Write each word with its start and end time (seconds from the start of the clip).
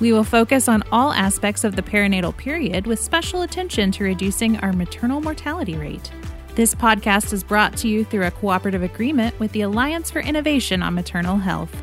We 0.00 0.12
will 0.12 0.22
focus 0.22 0.68
on 0.68 0.84
all 0.92 1.12
aspects 1.12 1.64
of 1.64 1.74
the 1.74 1.82
perinatal 1.82 2.36
period 2.36 2.86
with 2.86 3.00
special 3.00 3.42
attention 3.42 3.90
to 3.92 4.04
reducing 4.04 4.56
our 4.58 4.72
maternal 4.72 5.20
mortality 5.20 5.76
rate. 5.76 6.12
This 6.54 6.72
podcast 6.72 7.32
is 7.32 7.42
brought 7.42 7.76
to 7.78 7.88
you 7.88 8.04
through 8.04 8.24
a 8.24 8.30
cooperative 8.30 8.84
agreement 8.84 9.36
with 9.40 9.50
the 9.50 9.62
Alliance 9.62 10.08
for 10.08 10.20
Innovation 10.20 10.84
on 10.84 10.94
Maternal 10.94 11.38
Health. 11.38 11.74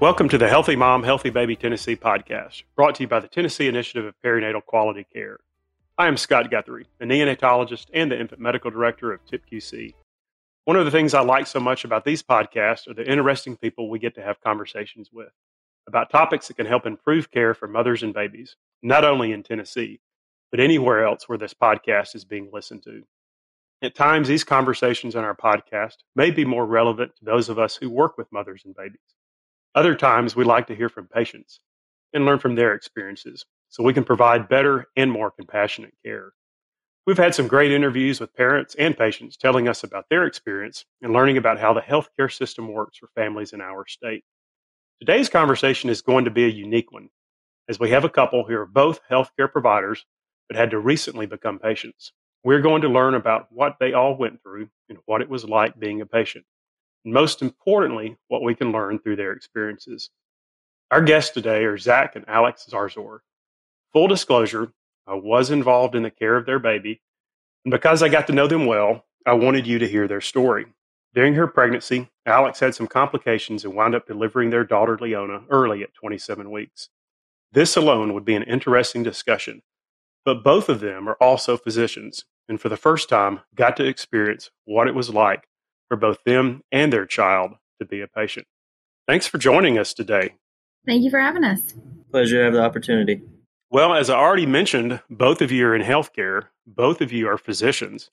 Welcome 0.00 0.30
to 0.30 0.38
the 0.38 0.48
Healthy 0.48 0.76
Mom, 0.76 1.02
Healthy 1.02 1.28
Baby 1.28 1.56
Tennessee 1.56 1.94
podcast, 1.94 2.62
brought 2.74 2.94
to 2.94 3.02
you 3.02 3.08
by 3.08 3.20
the 3.20 3.28
Tennessee 3.28 3.68
Initiative 3.68 4.06
of 4.06 4.14
Perinatal 4.24 4.64
Quality 4.64 5.06
Care. 5.12 5.40
I 5.98 6.08
am 6.08 6.16
Scott 6.16 6.50
Guthrie, 6.50 6.86
a 7.00 7.04
neonatologist 7.04 7.88
and 7.92 8.10
the 8.10 8.18
infant 8.18 8.40
medical 8.40 8.70
director 8.70 9.12
of 9.12 9.20
TIPQC. 9.26 9.92
One 10.64 10.78
of 10.78 10.86
the 10.86 10.90
things 10.90 11.12
I 11.12 11.20
like 11.20 11.48
so 11.48 11.60
much 11.60 11.84
about 11.84 12.06
these 12.06 12.22
podcasts 12.22 12.88
are 12.88 12.94
the 12.94 13.06
interesting 13.06 13.58
people 13.58 13.90
we 13.90 13.98
get 13.98 14.14
to 14.14 14.22
have 14.22 14.40
conversations 14.40 15.10
with 15.12 15.28
about 15.86 16.10
topics 16.10 16.48
that 16.48 16.56
can 16.56 16.66
help 16.66 16.86
improve 16.86 17.30
care 17.30 17.54
for 17.54 17.68
mothers 17.68 18.02
and 18.02 18.14
babies, 18.14 18.56
not 18.82 19.04
only 19.04 19.32
in 19.32 19.42
Tennessee, 19.42 20.00
but 20.50 20.60
anywhere 20.60 21.04
else 21.04 21.28
where 21.28 21.38
this 21.38 21.54
podcast 21.54 22.14
is 22.14 22.24
being 22.24 22.50
listened 22.52 22.82
to. 22.84 23.02
At 23.82 23.94
times, 23.94 24.28
these 24.28 24.44
conversations 24.44 25.14
on 25.16 25.24
our 25.24 25.36
podcast 25.36 25.96
may 26.16 26.30
be 26.30 26.44
more 26.44 26.64
relevant 26.64 27.16
to 27.16 27.24
those 27.24 27.48
of 27.48 27.58
us 27.58 27.76
who 27.76 27.90
work 27.90 28.16
with 28.16 28.32
mothers 28.32 28.62
and 28.64 28.74
babies. 28.74 29.00
Other 29.74 29.94
times, 29.94 30.34
we 30.34 30.44
like 30.44 30.68
to 30.68 30.74
hear 30.76 30.88
from 30.88 31.08
patients 31.08 31.60
and 32.12 32.24
learn 32.24 32.38
from 32.38 32.54
their 32.54 32.74
experiences 32.74 33.44
so 33.68 33.82
we 33.82 33.92
can 33.92 34.04
provide 34.04 34.48
better 34.48 34.86
and 34.96 35.10
more 35.10 35.30
compassionate 35.30 35.94
care. 36.04 36.32
We've 37.06 37.18
had 37.18 37.34
some 37.34 37.48
great 37.48 37.72
interviews 37.72 38.20
with 38.20 38.34
parents 38.34 38.74
and 38.76 38.96
patients 38.96 39.36
telling 39.36 39.68
us 39.68 39.84
about 39.84 40.06
their 40.08 40.24
experience 40.24 40.86
and 41.02 41.12
learning 41.12 41.36
about 41.36 41.58
how 41.58 41.74
the 41.74 41.82
healthcare 41.82 42.32
system 42.32 42.72
works 42.72 42.96
for 42.96 43.08
families 43.14 43.52
in 43.52 43.60
our 43.60 43.86
state. 43.86 44.24
Today's 45.00 45.28
conversation 45.28 45.90
is 45.90 46.02
going 46.02 46.24
to 46.24 46.30
be 46.30 46.44
a 46.44 46.48
unique 46.48 46.92
one, 46.92 47.10
as 47.68 47.80
we 47.80 47.90
have 47.90 48.04
a 48.04 48.08
couple 48.08 48.44
who 48.44 48.54
are 48.54 48.64
both 48.64 49.00
healthcare 49.10 49.50
providers 49.50 50.06
but 50.48 50.56
had 50.56 50.70
to 50.70 50.78
recently 50.78 51.26
become 51.26 51.58
patients. 51.58 52.12
We're 52.44 52.60
going 52.60 52.82
to 52.82 52.88
learn 52.88 53.14
about 53.14 53.48
what 53.50 53.76
they 53.80 53.92
all 53.92 54.16
went 54.16 54.40
through 54.42 54.68
and 54.88 54.98
what 55.04 55.20
it 55.20 55.28
was 55.28 55.44
like 55.44 55.78
being 55.78 56.00
a 56.00 56.06
patient. 56.06 56.44
And 57.04 57.12
most 57.12 57.42
importantly, 57.42 58.16
what 58.28 58.42
we 58.42 58.54
can 58.54 58.70
learn 58.70 59.00
through 59.00 59.16
their 59.16 59.32
experiences. 59.32 60.10
Our 60.92 61.02
guests 61.02 61.34
today 61.34 61.64
are 61.64 61.76
Zach 61.76 62.14
and 62.14 62.24
Alex 62.28 62.66
Zarzor. 62.70 63.18
Full 63.92 64.06
disclosure, 64.06 64.72
I 65.08 65.14
was 65.14 65.50
involved 65.50 65.96
in 65.96 66.04
the 66.04 66.10
care 66.10 66.36
of 66.36 66.46
their 66.46 66.60
baby, 66.60 67.02
and 67.64 67.72
because 67.72 68.02
I 68.02 68.08
got 68.08 68.28
to 68.28 68.32
know 68.32 68.46
them 68.46 68.64
well, 68.64 69.04
I 69.26 69.32
wanted 69.32 69.66
you 69.66 69.80
to 69.80 69.88
hear 69.88 70.06
their 70.06 70.20
story. 70.20 70.66
During 71.14 71.34
her 71.34 71.46
pregnancy, 71.46 72.10
Alex 72.26 72.58
had 72.58 72.74
some 72.74 72.88
complications 72.88 73.64
and 73.64 73.74
wound 73.74 73.94
up 73.94 74.06
delivering 74.06 74.50
their 74.50 74.64
daughter 74.64 74.98
Leona 75.00 75.44
early 75.48 75.82
at 75.84 75.94
27 75.94 76.50
weeks. 76.50 76.88
This 77.52 77.76
alone 77.76 78.14
would 78.14 78.24
be 78.24 78.34
an 78.34 78.42
interesting 78.42 79.04
discussion, 79.04 79.62
but 80.24 80.42
both 80.42 80.68
of 80.68 80.80
them 80.80 81.08
are 81.08 81.16
also 81.20 81.56
physicians 81.56 82.24
and 82.48 82.60
for 82.60 82.68
the 82.68 82.76
first 82.76 83.08
time 83.08 83.40
got 83.54 83.76
to 83.76 83.84
experience 83.84 84.50
what 84.64 84.88
it 84.88 84.94
was 84.94 85.08
like 85.08 85.48
for 85.88 85.96
both 85.96 86.18
them 86.24 86.62
and 86.72 86.92
their 86.92 87.06
child 87.06 87.52
to 87.78 87.86
be 87.86 88.00
a 88.00 88.08
patient. 88.08 88.48
Thanks 89.06 89.28
for 89.28 89.38
joining 89.38 89.78
us 89.78 89.94
today. 89.94 90.34
Thank 90.84 91.04
you 91.04 91.10
for 91.10 91.20
having 91.20 91.44
us. 91.44 91.74
Pleasure 92.10 92.38
to 92.38 92.44
have 92.44 92.52
the 92.54 92.62
opportunity. 92.62 93.22
Well, 93.70 93.94
as 93.94 94.10
I 94.10 94.16
already 94.16 94.46
mentioned, 94.46 95.00
both 95.08 95.40
of 95.40 95.52
you 95.52 95.66
are 95.68 95.76
in 95.76 95.82
healthcare, 95.82 96.46
both 96.66 97.00
of 97.00 97.12
you 97.12 97.28
are 97.28 97.38
physicians. 97.38 98.10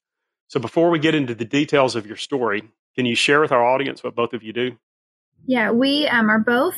So 0.47 0.59
before 0.59 0.91
we 0.91 0.99
get 0.99 1.15
into 1.15 1.33
the 1.33 1.45
details 1.45 1.95
of 1.95 2.05
your 2.05 2.17
story, 2.17 2.71
can 2.95 3.05
you 3.05 3.15
share 3.15 3.41
with 3.41 3.51
our 3.51 3.65
audience 3.65 4.03
what 4.03 4.15
both 4.15 4.33
of 4.33 4.43
you 4.43 4.53
do? 4.53 4.77
Yeah, 5.45 5.71
we 5.71 6.07
um, 6.07 6.29
are 6.29 6.39
both 6.39 6.75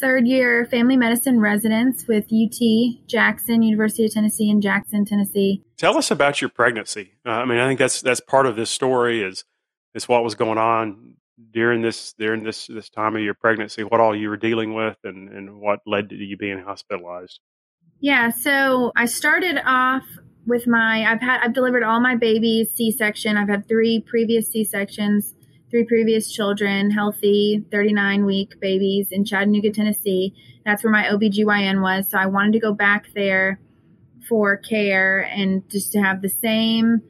third 0.00 0.26
year 0.26 0.64
family 0.66 0.96
medicine 0.96 1.40
residents 1.40 2.06
with 2.06 2.24
UT 2.32 3.06
Jackson, 3.06 3.62
University 3.62 4.06
of 4.06 4.12
Tennessee 4.12 4.50
in 4.50 4.60
Jackson, 4.60 5.04
Tennessee. 5.04 5.62
Tell 5.76 5.98
us 5.98 6.10
about 6.10 6.40
your 6.40 6.50
pregnancy. 6.50 7.12
Uh, 7.26 7.30
I 7.30 7.44
mean, 7.44 7.58
I 7.58 7.66
think 7.66 7.78
that's 7.78 8.00
that's 8.00 8.20
part 8.20 8.46
of 8.46 8.56
this 8.56 8.70
story 8.70 9.22
is 9.22 9.44
is 9.94 10.08
what 10.08 10.24
was 10.24 10.34
going 10.34 10.58
on 10.58 11.14
during 11.50 11.82
this 11.82 12.14
during 12.14 12.44
this 12.44 12.66
this 12.66 12.88
time 12.88 13.16
of 13.16 13.22
your 13.22 13.34
pregnancy, 13.34 13.82
what 13.82 14.00
all 14.00 14.14
you 14.14 14.28
were 14.28 14.36
dealing 14.36 14.74
with, 14.74 14.96
and 15.04 15.28
and 15.28 15.60
what 15.60 15.80
led 15.86 16.08
to 16.10 16.16
you 16.16 16.36
being 16.36 16.60
hospitalized. 16.60 17.40
Yeah, 18.00 18.30
so 18.30 18.92
I 18.96 19.06
started 19.06 19.60
off 19.64 20.04
with 20.46 20.66
my 20.66 21.04
I've 21.04 21.20
had 21.20 21.40
I've 21.42 21.54
delivered 21.54 21.82
all 21.82 22.00
my 22.00 22.16
babies 22.16 22.70
C 22.74 22.90
section. 22.90 23.36
I've 23.36 23.48
had 23.48 23.68
three 23.68 24.04
previous 24.06 24.50
C 24.50 24.64
sections 24.64 25.34
three 25.70 25.84
previous 25.84 26.32
children, 26.32 26.90
healthy 26.90 27.64
39 27.70 28.24
week 28.24 28.60
babies 28.60 29.08
in 29.10 29.24
Chattanooga, 29.24 29.72
Tennessee. 29.72 30.34
That's 30.64 30.84
where 30.84 30.92
my 30.92 31.04
OBGYN 31.04 31.82
was. 31.82 32.10
So 32.10 32.18
I 32.18 32.26
wanted 32.26 32.52
to 32.52 32.60
go 32.60 32.72
back 32.72 33.08
there 33.14 33.60
for 34.28 34.56
care 34.56 35.20
and 35.20 35.68
just 35.68 35.92
to 35.92 36.00
have 36.00 36.22
the 36.22 36.28
same 36.28 37.02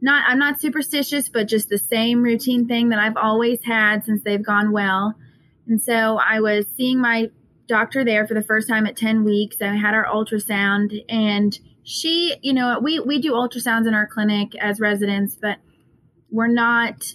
not 0.00 0.24
I'm 0.28 0.38
not 0.38 0.60
superstitious, 0.60 1.28
but 1.28 1.48
just 1.48 1.68
the 1.68 1.78
same 1.78 2.22
routine 2.22 2.68
thing 2.68 2.90
that 2.90 2.98
I've 2.98 3.16
always 3.16 3.58
had 3.64 4.04
since 4.04 4.22
they've 4.22 4.44
gone 4.44 4.72
well. 4.72 5.14
And 5.66 5.82
so 5.82 6.18
I 6.18 6.40
was 6.40 6.66
seeing 6.76 7.00
my 7.00 7.30
doctor 7.66 8.04
there 8.04 8.26
for 8.26 8.34
the 8.34 8.42
first 8.42 8.68
time 8.68 8.86
at 8.86 8.96
10 8.96 9.24
weeks. 9.24 9.56
I 9.60 9.74
had 9.74 9.94
our 9.94 10.06
ultrasound 10.06 11.04
and 11.08 11.58
she, 11.82 12.36
you 12.42 12.52
know, 12.52 12.78
we 12.82 13.00
we 13.00 13.20
do 13.20 13.32
ultrasounds 13.32 13.86
in 13.86 13.94
our 13.94 14.06
clinic 14.06 14.54
as 14.60 14.78
residents, 14.78 15.36
but 15.40 15.58
we're 16.30 16.46
not 16.46 17.12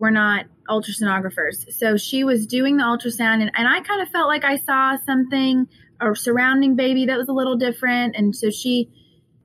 we're 0.00 0.10
not 0.10 0.46
ultrasonographers. 0.68 1.70
So 1.72 1.96
she 1.96 2.24
was 2.24 2.46
doing 2.46 2.78
the 2.78 2.82
ultrasound, 2.82 3.42
and, 3.42 3.52
and 3.54 3.68
I 3.68 3.80
kind 3.82 4.00
of 4.00 4.08
felt 4.08 4.28
like 4.28 4.44
I 4.44 4.56
saw 4.56 4.96
something, 5.04 5.68
a 6.00 6.16
surrounding 6.16 6.74
baby 6.74 7.06
that 7.06 7.18
was 7.18 7.28
a 7.28 7.32
little 7.32 7.56
different. 7.56 8.16
And 8.16 8.34
so 8.34 8.50
she, 8.50 8.88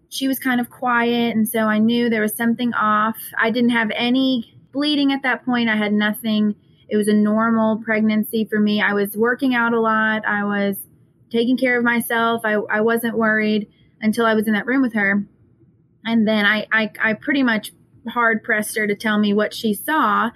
she 0.10 0.28
was 0.28 0.40
kind 0.40 0.62
of 0.62 0.70
quiet. 0.70 1.36
And 1.36 1.48
so 1.48 1.60
I 1.60 1.80
knew 1.80 2.10
there 2.10 2.22
was 2.22 2.36
something 2.36 2.74
off. 2.74 3.18
I 3.38 3.52
didn't 3.52 3.72
have 3.72 3.92
any 3.94 4.58
bleeding 4.72 5.12
at 5.12 5.24
that 5.24 5.46
point. 5.46 5.70
I 5.70 5.76
had 5.76 5.92
nothing. 5.92 6.56
It 6.88 6.96
was 6.96 7.10
a 7.10 7.14
normal 7.14 7.82
pregnancy 7.84 8.48
for 8.50 8.60
me. 8.60 8.82
I 8.82 8.94
was 8.94 9.18
working 9.18 9.54
out 9.54 9.74
a 9.74 9.80
lot. 9.80 10.26
I 10.26 10.46
was 10.46 10.78
taking 11.32 11.58
care 11.58 11.78
of 11.78 11.84
myself. 11.84 12.42
I, 12.46 12.54
I 12.54 12.80
wasn't 12.80 13.18
worried 13.18 13.68
until 14.00 14.26
I 14.26 14.36
was 14.36 14.48
in 14.48 14.54
that 14.54 14.66
room 14.66 14.82
with 14.82 14.94
her. 14.94 15.26
And 16.06 16.26
then 16.26 16.46
I, 16.46 16.68
I, 16.72 16.92
I 17.02 17.14
pretty 17.14 17.44
much 17.44 17.74
hard 18.08 18.44
pressed 18.44 18.78
her 18.78 18.88
to 18.88 18.96
tell 18.96 19.18
me 19.18 19.34
what 19.34 19.54
she 19.54 19.74
saw. 19.74 20.32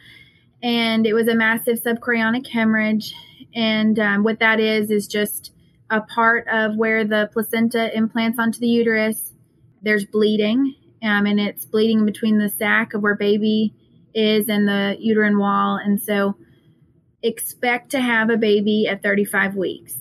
And 0.61 1.05
it 1.05 1.13
was 1.13 1.27
a 1.27 1.35
massive 1.35 1.81
subchorionic 1.81 2.47
hemorrhage. 2.47 3.13
And 3.55 3.97
um, 3.99 4.23
what 4.23 4.39
that 4.39 4.59
is, 4.59 4.91
is 4.91 5.07
just 5.07 5.51
a 5.89 6.01
part 6.01 6.47
of 6.51 6.75
where 6.75 7.03
the 7.03 7.29
placenta 7.33 7.95
implants 7.95 8.37
onto 8.39 8.59
the 8.59 8.67
uterus. 8.67 9.33
There's 9.81 10.05
bleeding, 10.05 10.75
um, 11.01 11.25
and 11.25 11.39
it's 11.39 11.65
bleeding 11.65 12.05
between 12.05 12.37
the 12.37 12.49
sac 12.49 12.93
of 12.93 13.01
where 13.01 13.15
baby 13.15 13.73
is 14.13 14.49
and 14.49 14.67
the 14.67 14.97
uterine 14.99 15.39
wall. 15.39 15.79
And 15.81 16.01
so 16.01 16.35
expect 17.23 17.91
to 17.91 18.01
have 18.01 18.29
a 18.29 18.37
baby 18.37 18.87
at 18.87 19.01
35 19.01 19.55
weeks. 19.55 19.95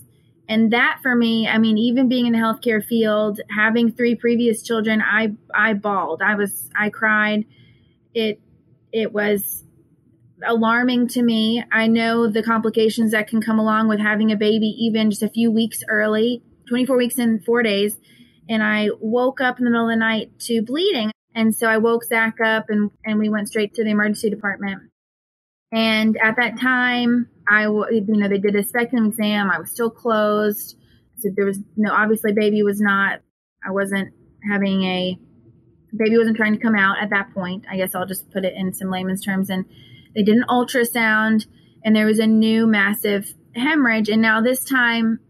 And 0.48 0.72
that 0.72 1.00
for 1.02 1.14
me, 1.14 1.46
I 1.46 1.58
mean, 1.58 1.76
even 1.76 2.08
being 2.08 2.26
in 2.26 2.32
the 2.32 2.38
healthcare 2.38 2.84
field, 2.84 3.40
having 3.54 3.92
three 3.92 4.14
previous 4.14 4.62
children, 4.62 5.02
I 5.02 5.34
I 5.54 5.74
bawled. 5.74 6.22
I 6.22 6.36
was 6.36 6.70
I 6.74 6.88
cried 6.88 7.44
it 8.18 8.40
it 8.92 9.12
was 9.12 9.64
alarming 10.46 11.08
to 11.08 11.22
me. 11.22 11.62
I 11.72 11.86
know 11.86 12.28
the 12.28 12.42
complications 12.42 13.12
that 13.12 13.28
can 13.28 13.40
come 13.40 13.58
along 13.58 13.88
with 13.88 14.00
having 14.00 14.32
a 14.32 14.36
baby 14.36 14.68
even 14.78 15.10
just 15.10 15.22
a 15.22 15.28
few 15.28 15.50
weeks 15.50 15.82
early, 15.88 16.42
24 16.68 16.96
weeks 16.96 17.18
and 17.18 17.44
4 17.44 17.62
days, 17.62 17.96
and 18.48 18.62
I 18.62 18.88
woke 19.00 19.40
up 19.40 19.58
in 19.58 19.64
the 19.64 19.70
middle 19.70 19.88
of 19.88 19.92
the 19.92 19.96
night 19.96 20.38
to 20.40 20.62
bleeding. 20.62 21.10
And 21.34 21.54
so 21.54 21.68
I 21.68 21.78
woke 21.78 22.04
Zach 22.04 22.40
up 22.44 22.66
and 22.68 22.90
and 23.04 23.18
we 23.18 23.28
went 23.28 23.48
straight 23.48 23.74
to 23.74 23.84
the 23.84 23.90
emergency 23.90 24.30
department. 24.30 24.82
And 25.70 26.16
at 26.16 26.36
that 26.36 26.58
time, 26.58 27.28
I 27.48 27.64
you 27.64 28.04
know 28.06 28.28
they 28.28 28.38
did 28.38 28.56
a 28.56 28.64
speculum 28.64 29.06
exam. 29.06 29.50
I 29.50 29.58
was 29.58 29.70
still 29.70 29.90
closed, 29.90 30.76
so 31.18 31.28
there 31.36 31.46
was 31.46 31.58
no 31.76 31.92
obviously 31.92 32.32
baby 32.32 32.62
was 32.62 32.80
not. 32.80 33.20
I 33.66 33.70
wasn't 33.70 34.14
having 34.50 34.82
a 34.84 35.18
baby 35.96 36.18
wasn't 36.18 36.36
trying 36.36 36.54
to 36.54 36.60
come 36.60 36.74
out 36.74 36.96
at 37.00 37.10
that 37.10 37.32
point. 37.32 37.64
I 37.70 37.76
guess 37.76 37.94
I'll 37.94 38.06
just 38.06 38.30
put 38.30 38.44
it 38.44 38.54
in 38.54 38.72
some 38.72 38.90
layman's 38.90 39.24
terms. 39.24 39.50
And 39.50 39.64
they 40.14 40.22
did 40.22 40.36
an 40.36 40.44
ultrasound, 40.48 41.46
and 41.84 41.94
there 41.94 42.06
was 42.06 42.18
a 42.18 42.26
new 42.26 42.66
massive 42.66 43.34
hemorrhage. 43.54 44.08
And 44.08 44.22
now 44.22 44.40
this 44.40 44.64
time, 44.64 45.20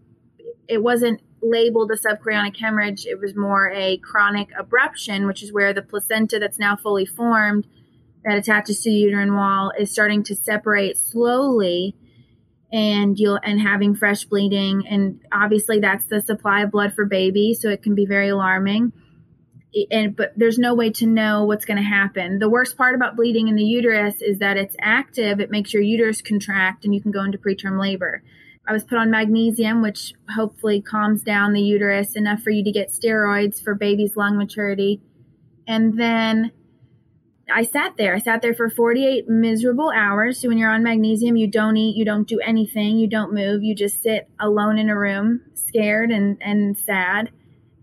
it 0.68 0.82
wasn't 0.82 1.20
labeled 1.40 1.90
a 1.90 1.96
subchorionic 1.96 2.56
hemorrhage. 2.58 3.06
It 3.06 3.20
was 3.20 3.34
more 3.36 3.70
a 3.70 3.98
chronic 3.98 4.48
abruption, 4.58 5.26
which 5.26 5.42
is 5.42 5.52
where 5.52 5.72
the 5.72 5.82
placenta 5.82 6.38
that's 6.38 6.58
now 6.58 6.76
fully 6.76 7.06
formed 7.06 7.66
that 8.24 8.36
attaches 8.36 8.80
to 8.82 8.90
the 8.90 8.96
uterine 8.96 9.34
wall 9.34 9.72
is 9.78 9.90
starting 9.90 10.22
to 10.24 10.34
separate 10.34 10.98
slowly 10.98 11.94
and 12.70 13.18
you'll 13.18 13.38
and 13.42 13.60
having 13.60 13.94
fresh 13.94 14.24
bleeding 14.24 14.86
and 14.86 15.20
obviously 15.32 15.80
that's 15.80 16.04
the 16.06 16.20
supply 16.20 16.62
of 16.62 16.70
blood 16.70 16.92
for 16.92 17.06
baby 17.06 17.54
so 17.54 17.70
it 17.70 17.82
can 17.82 17.94
be 17.94 18.04
very 18.04 18.28
alarming 18.28 18.92
and 19.90 20.16
but 20.16 20.32
there's 20.36 20.58
no 20.58 20.74
way 20.74 20.90
to 20.90 21.06
know 21.06 21.44
what's 21.44 21.64
going 21.64 21.76
to 21.76 21.82
happen 21.82 22.38
the 22.38 22.48
worst 22.48 22.76
part 22.76 22.94
about 22.94 23.16
bleeding 23.16 23.48
in 23.48 23.54
the 23.54 23.62
uterus 23.62 24.22
is 24.22 24.38
that 24.38 24.56
it's 24.56 24.76
active 24.80 25.40
it 25.40 25.50
makes 25.50 25.72
your 25.72 25.82
uterus 25.82 26.22
contract 26.22 26.84
and 26.84 26.94
you 26.94 27.00
can 27.00 27.10
go 27.10 27.22
into 27.22 27.38
preterm 27.38 27.80
labor 27.80 28.22
i 28.66 28.72
was 28.72 28.84
put 28.84 28.98
on 28.98 29.10
magnesium 29.10 29.82
which 29.82 30.14
hopefully 30.34 30.80
calms 30.80 31.22
down 31.22 31.52
the 31.52 31.60
uterus 31.60 32.16
enough 32.16 32.40
for 32.40 32.50
you 32.50 32.64
to 32.64 32.72
get 32.72 32.90
steroids 32.90 33.62
for 33.62 33.74
baby's 33.74 34.16
lung 34.16 34.38
maturity 34.38 35.00
and 35.66 35.98
then 35.98 36.50
I 37.50 37.62
sat 37.62 37.96
there. 37.96 38.14
I 38.14 38.18
sat 38.18 38.42
there 38.42 38.54
for 38.54 38.68
48 38.68 39.28
miserable 39.28 39.90
hours. 39.94 40.40
So 40.40 40.48
when 40.48 40.58
you're 40.58 40.70
on 40.70 40.82
magnesium, 40.82 41.36
you 41.36 41.46
don't 41.46 41.76
eat, 41.76 41.96
you 41.96 42.04
don't 42.04 42.28
do 42.28 42.40
anything, 42.40 42.98
you 42.98 43.08
don't 43.08 43.32
move, 43.32 43.62
you 43.62 43.74
just 43.74 44.02
sit 44.02 44.28
alone 44.38 44.78
in 44.78 44.90
a 44.90 44.98
room, 44.98 45.40
scared 45.54 46.10
and, 46.10 46.36
and 46.42 46.76
sad 46.76 47.30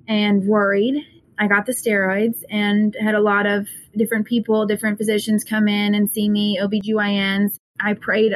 and 0.07 0.45
worried. 0.45 1.03
I 1.37 1.47
got 1.47 1.65
the 1.65 1.71
steroids 1.71 2.43
and 2.49 2.95
had 2.99 3.15
a 3.15 3.19
lot 3.19 3.45
of 3.45 3.67
different 3.95 4.27
people, 4.27 4.65
different 4.65 4.97
physicians 4.97 5.43
come 5.43 5.67
in 5.67 5.95
and 5.95 6.09
see 6.09 6.29
me, 6.29 6.59
OBGYNs. 6.61 7.57
I 7.79 7.93
prayed 7.93 8.33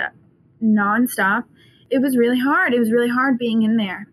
nonstop. 0.64 1.46
It 1.90 2.00
was 2.00 2.18
really 2.18 2.40
hard. 2.40 2.74
It 2.74 2.80
was 2.80 2.92
really 2.92 3.10
hard 3.10 3.38
being 3.38 3.64
in 3.64 3.78
there. 3.78 4.08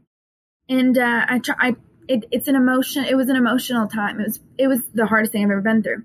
And 0.68 0.96
uh, 0.96 1.26
I 1.28 1.38
try, 1.40 1.54
I, 1.58 1.76
it, 2.08 2.24
it's 2.30 2.48
an 2.48 2.56
emotion. 2.56 3.04
It 3.04 3.16
was 3.16 3.28
an 3.28 3.36
emotional 3.36 3.88
time. 3.88 4.20
It 4.20 4.26
was, 4.26 4.40
it 4.58 4.66
was 4.68 4.80
the 4.94 5.06
hardest 5.06 5.32
thing 5.32 5.44
I've 5.44 5.50
ever 5.50 5.60
been 5.60 5.82
through 5.82 6.04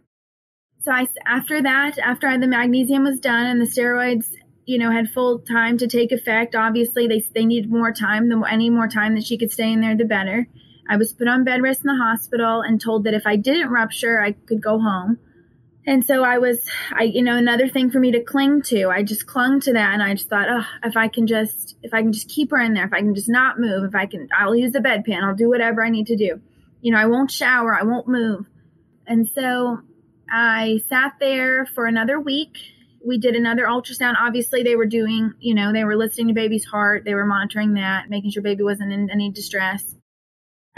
so 0.83 0.91
I 0.91 1.07
after 1.25 1.61
that, 1.61 1.97
after 1.99 2.27
I, 2.27 2.37
the 2.37 2.47
magnesium 2.47 3.03
was 3.03 3.19
done 3.19 3.45
and 3.45 3.61
the 3.61 3.65
steroids, 3.65 4.25
you 4.65 4.77
know, 4.77 4.91
had 4.91 5.09
full 5.09 5.39
time 5.39 5.77
to 5.77 5.87
take 5.87 6.11
effect. 6.11 6.55
Obviously, 6.55 7.07
they 7.07 7.23
they 7.33 7.45
needed 7.45 7.69
more 7.69 7.91
time. 7.91 8.29
The 8.29 8.41
any 8.49 8.69
more 8.69 8.87
time 8.87 9.15
that 9.15 9.23
she 9.23 9.37
could 9.37 9.51
stay 9.51 9.71
in 9.71 9.81
there, 9.81 9.95
the 9.95 10.05
better. 10.05 10.47
I 10.91 10.97
was 10.97 11.13
put 11.13 11.29
on 11.29 11.45
bed 11.45 11.61
rest 11.61 11.85
in 11.85 11.87
the 11.87 12.03
hospital 12.03 12.59
and 12.59 12.81
told 12.81 13.05
that 13.05 13.13
if 13.13 13.25
I 13.25 13.37
didn't 13.37 13.69
rupture, 13.69 14.19
I 14.19 14.33
could 14.33 14.61
go 14.61 14.77
home. 14.77 15.19
And 15.87 16.05
so 16.05 16.25
I 16.25 16.37
was, 16.37 16.59
I, 16.91 17.03
you 17.03 17.23
know, 17.23 17.37
another 17.37 17.69
thing 17.69 17.89
for 17.89 17.99
me 17.99 18.11
to 18.11 18.21
cling 18.21 18.61
to. 18.63 18.89
I 18.89 19.01
just 19.01 19.25
clung 19.25 19.61
to 19.61 19.71
that, 19.71 19.93
and 19.93 20.03
I 20.03 20.13
just 20.15 20.27
thought, 20.27 20.49
oh, 20.49 20.65
if 20.83 20.97
I 20.97 21.07
can 21.07 21.27
just, 21.27 21.77
if 21.81 21.93
I 21.93 22.01
can 22.01 22.11
just 22.11 22.27
keep 22.27 22.51
her 22.51 22.59
in 22.59 22.73
there, 22.73 22.85
if 22.85 22.91
I 22.91 22.99
can 22.99 23.15
just 23.15 23.29
not 23.29 23.57
move, 23.57 23.85
if 23.85 23.95
I 23.95 24.05
can, 24.05 24.27
I'll 24.37 24.53
use 24.53 24.73
the 24.73 24.79
bedpan, 24.79 25.23
I'll 25.23 25.33
do 25.33 25.47
whatever 25.47 25.81
I 25.81 25.89
need 25.89 26.07
to 26.07 26.17
do. 26.17 26.41
You 26.81 26.91
know, 26.91 26.99
I 26.99 27.05
won't 27.05 27.31
shower, 27.31 27.73
I 27.73 27.83
won't 27.83 28.09
move. 28.09 28.45
And 29.07 29.29
so 29.33 29.79
I 30.29 30.81
sat 30.89 31.13
there 31.21 31.67
for 31.67 31.85
another 31.85 32.19
week. 32.19 32.57
We 33.03 33.17
did 33.17 33.35
another 33.35 33.63
ultrasound. 33.63 34.15
Obviously, 34.19 34.61
they 34.61 34.75
were 34.75 34.85
doing, 34.85 35.35
you 35.39 35.55
know, 35.55 35.71
they 35.71 35.85
were 35.85 35.95
listening 35.95 36.27
to 36.27 36.33
baby's 36.33 36.65
heart. 36.65 37.05
They 37.05 37.15
were 37.15 37.25
monitoring 37.25 37.75
that, 37.75 38.09
making 38.09 38.31
sure 38.31 38.43
baby 38.43 38.63
wasn't 38.63 38.91
in 38.91 39.09
any 39.09 39.31
distress. 39.31 39.95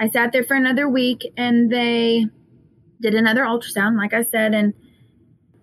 I 0.03 0.09
sat 0.09 0.33
there 0.33 0.43
for 0.43 0.55
another 0.55 0.89
week 0.89 1.31
and 1.37 1.71
they 1.71 2.25
did 3.01 3.15
another 3.15 3.43
ultrasound, 3.43 3.97
like 3.97 4.13
I 4.13 4.23
said, 4.23 4.53
and 4.53 4.73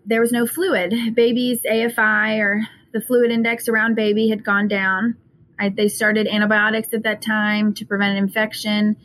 there 0.06 0.22
was 0.22 0.32
no 0.32 0.46
fluid. 0.46 1.14
Baby's 1.14 1.60
AFI 1.60 2.38
or 2.38 2.62
the 2.94 3.02
fluid 3.02 3.30
index 3.30 3.68
around 3.68 3.96
baby 3.96 4.30
had 4.30 4.42
gone 4.42 4.66
down. 4.66 5.18
I, 5.58 5.68
they 5.68 5.88
started 5.88 6.26
antibiotics 6.26 6.94
at 6.94 7.02
that 7.02 7.20
time 7.20 7.74
to 7.74 7.84
prevent 7.84 8.16
infection. 8.16 8.96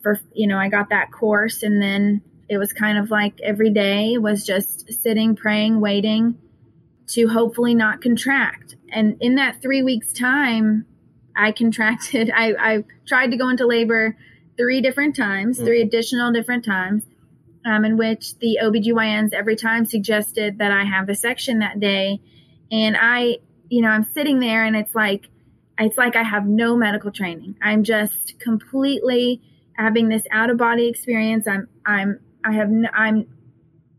For 0.00 0.20
you 0.32 0.46
know, 0.46 0.58
I 0.58 0.68
got 0.68 0.90
that 0.90 1.10
course, 1.10 1.64
and 1.64 1.82
then 1.82 2.22
it 2.48 2.58
was 2.58 2.72
kind 2.72 2.98
of 2.98 3.10
like 3.10 3.40
every 3.42 3.70
day 3.70 4.16
was 4.16 4.46
just 4.46 4.92
sitting, 4.92 5.34
praying, 5.34 5.80
waiting 5.80 6.38
to 7.08 7.26
hopefully 7.26 7.74
not 7.74 8.00
contract. 8.00 8.76
And 8.92 9.16
in 9.20 9.34
that 9.34 9.60
three 9.60 9.82
weeks 9.82 10.12
time, 10.12 10.86
I 11.36 11.50
contracted. 11.50 12.30
I, 12.34 12.54
I 12.58 12.84
tried 13.08 13.32
to 13.32 13.36
go 13.36 13.48
into 13.48 13.66
labor 13.66 14.16
three 14.56 14.80
different 14.80 15.16
times, 15.16 15.56
mm-hmm. 15.56 15.66
three 15.66 15.82
additional 15.82 16.32
different 16.32 16.64
times, 16.64 17.04
um, 17.64 17.84
in 17.84 17.96
which 17.96 18.38
the 18.38 18.58
OBGYNs 18.62 19.32
every 19.32 19.56
time 19.56 19.84
suggested 19.86 20.58
that 20.58 20.72
I 20.72 20.84
have 20.84 21.06
the 21.06 21.14
section 21.14 21.60
that 21.60 21.80
day. 21.80 22.20
And 22.70 22.96
I, 23.00 23.38
you 23.68 23.82
know, 23.82 23.88
I'm 23.88 24.04
sitting 24.04 24.40
there 24.40 24.64
and 24.64 24.76
it's 24.76 24.94
like, 24.94 25.28
it's 25.78 25.98
like 25.98 26.16
I 26.16 26.22
have 26.22 26.46
no 26.46 26.76
medical 26.76 27.10
training. 27.10 27.56
I'm 27.62 27.82
just 27.82 28.38
completely 28.38 29.42
having 29.74 30.08
this 30.08 30.22
out 30.30 30.50
of 30.50 30.58
body 30.58 30.88
experience. 30.88 31.46
I'm, 31.46 31.68
I'm 31.84 32.20
I 32.44 32.52
have 32.52 32.68
n- 32.68 32.90
I'm 32.92 33.26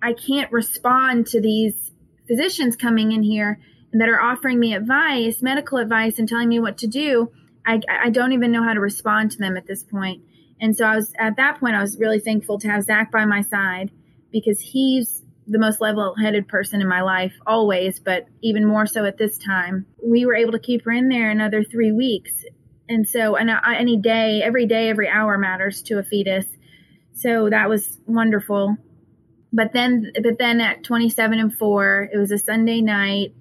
I 0.02 0.14
can't 0.14 0.52
respond 0.52 1.28
to 1.28 1.42
these 1.42 1.92
physicians 2.28 2.76
coming 2.76 3.12
in 3.12 3.24
here 3.24 3.60
and 3.92 4.02
that 4.02 4.10
are 4.10 4.22
offering 4.22 4.60
me 4.60 4.74
advice, 4.74 5.42
medical 5.42 5.78
advice, 5.78 6.20
and 6.20 6.28
telling 6.28 6.50
me 6.50 6.60
what 6.60 6.78
to 6.80 6.88
do. 6.88 7.32
I, 7.66 7.80
I 7.88 8.10
don't 8.10 8.34
even 8.34 8.52
know 8.52 8.64
how 8.64 8.74
to 8.74 8.80
respond 8.82 9.32
to 9.32 9.38
them 9.38 9.56
at 9.56 9.66
this 9.66 9.84
point. 9.84 10.24
And 10.64 10.78
so 10.78 10.86
I 10.86 10.96
was 10.96 11.14
at 11.20 11.36
that 11.36 11.60
point, 11.60 11.76
I 11.76 11.82
was 11.82 12.00
really 12.00 12.22
thankful 12.22 12.58
to 12.60 12.70
have 12.70 12.86
Zach 12.86 13.12
by 13.12 13.26
my 13.26 13.42
side 13.42 13.92
because 14.32 14.62
he's 14.62 15.22
the 15.46 15.60
most 15.60 15.82
level 15.82 16.16
headed 16.16 16.48
person 16.48 16.80
in 16.80 16.88
my 16.88 17.02
life 17.02 17.34
always, 17.46 18.00
but 18.00 18.28
even 18.42 18.66
more 18.66 18.86
so 18.86 19.04
at 19.04 19.18
this 19.18 19.38
time. 19.38 19.86
We 20.02 20.26
were 20.26 20.36
able 20.36 20.54
to 20.54 20.60
keep 20.60 20.86
her 20.86 20.92
in 20.92 21.10
there 21.10 21.30
another 21.30 21.66
three 21.66 21.92
weeks. 21.92 22.32
And 22.88 23.06
so, 23.06 23.36
and 23.36 23.52
I, 23.52 23.76
any 23.76 23.98
day, 23.98 24.42
every 24.42 24.66
day, 24.66 24.88
every 24.88 25.10
hour 25.10 25.38
matters 25.38 25.82
to 25.84 26.00
a 26.00 26.04
fetus. 26.04 26.46
So 27.12 27.50
that 27.50 27.68
was 27.68 28.00
wonderful. 28.06 28.78
But 29.52 29.74
then, 29.74 30.14
but 30.24 30.38
then 30.40 30.62
at 30.62 30.86
27 30.86 31.40
and 31.40 31.54
four, 31.58 32.10
it 32.10 32.18
was 32.18 32.32
a 32.32 32.38
Sunday 32.38 32.80
night. 32.80 33.36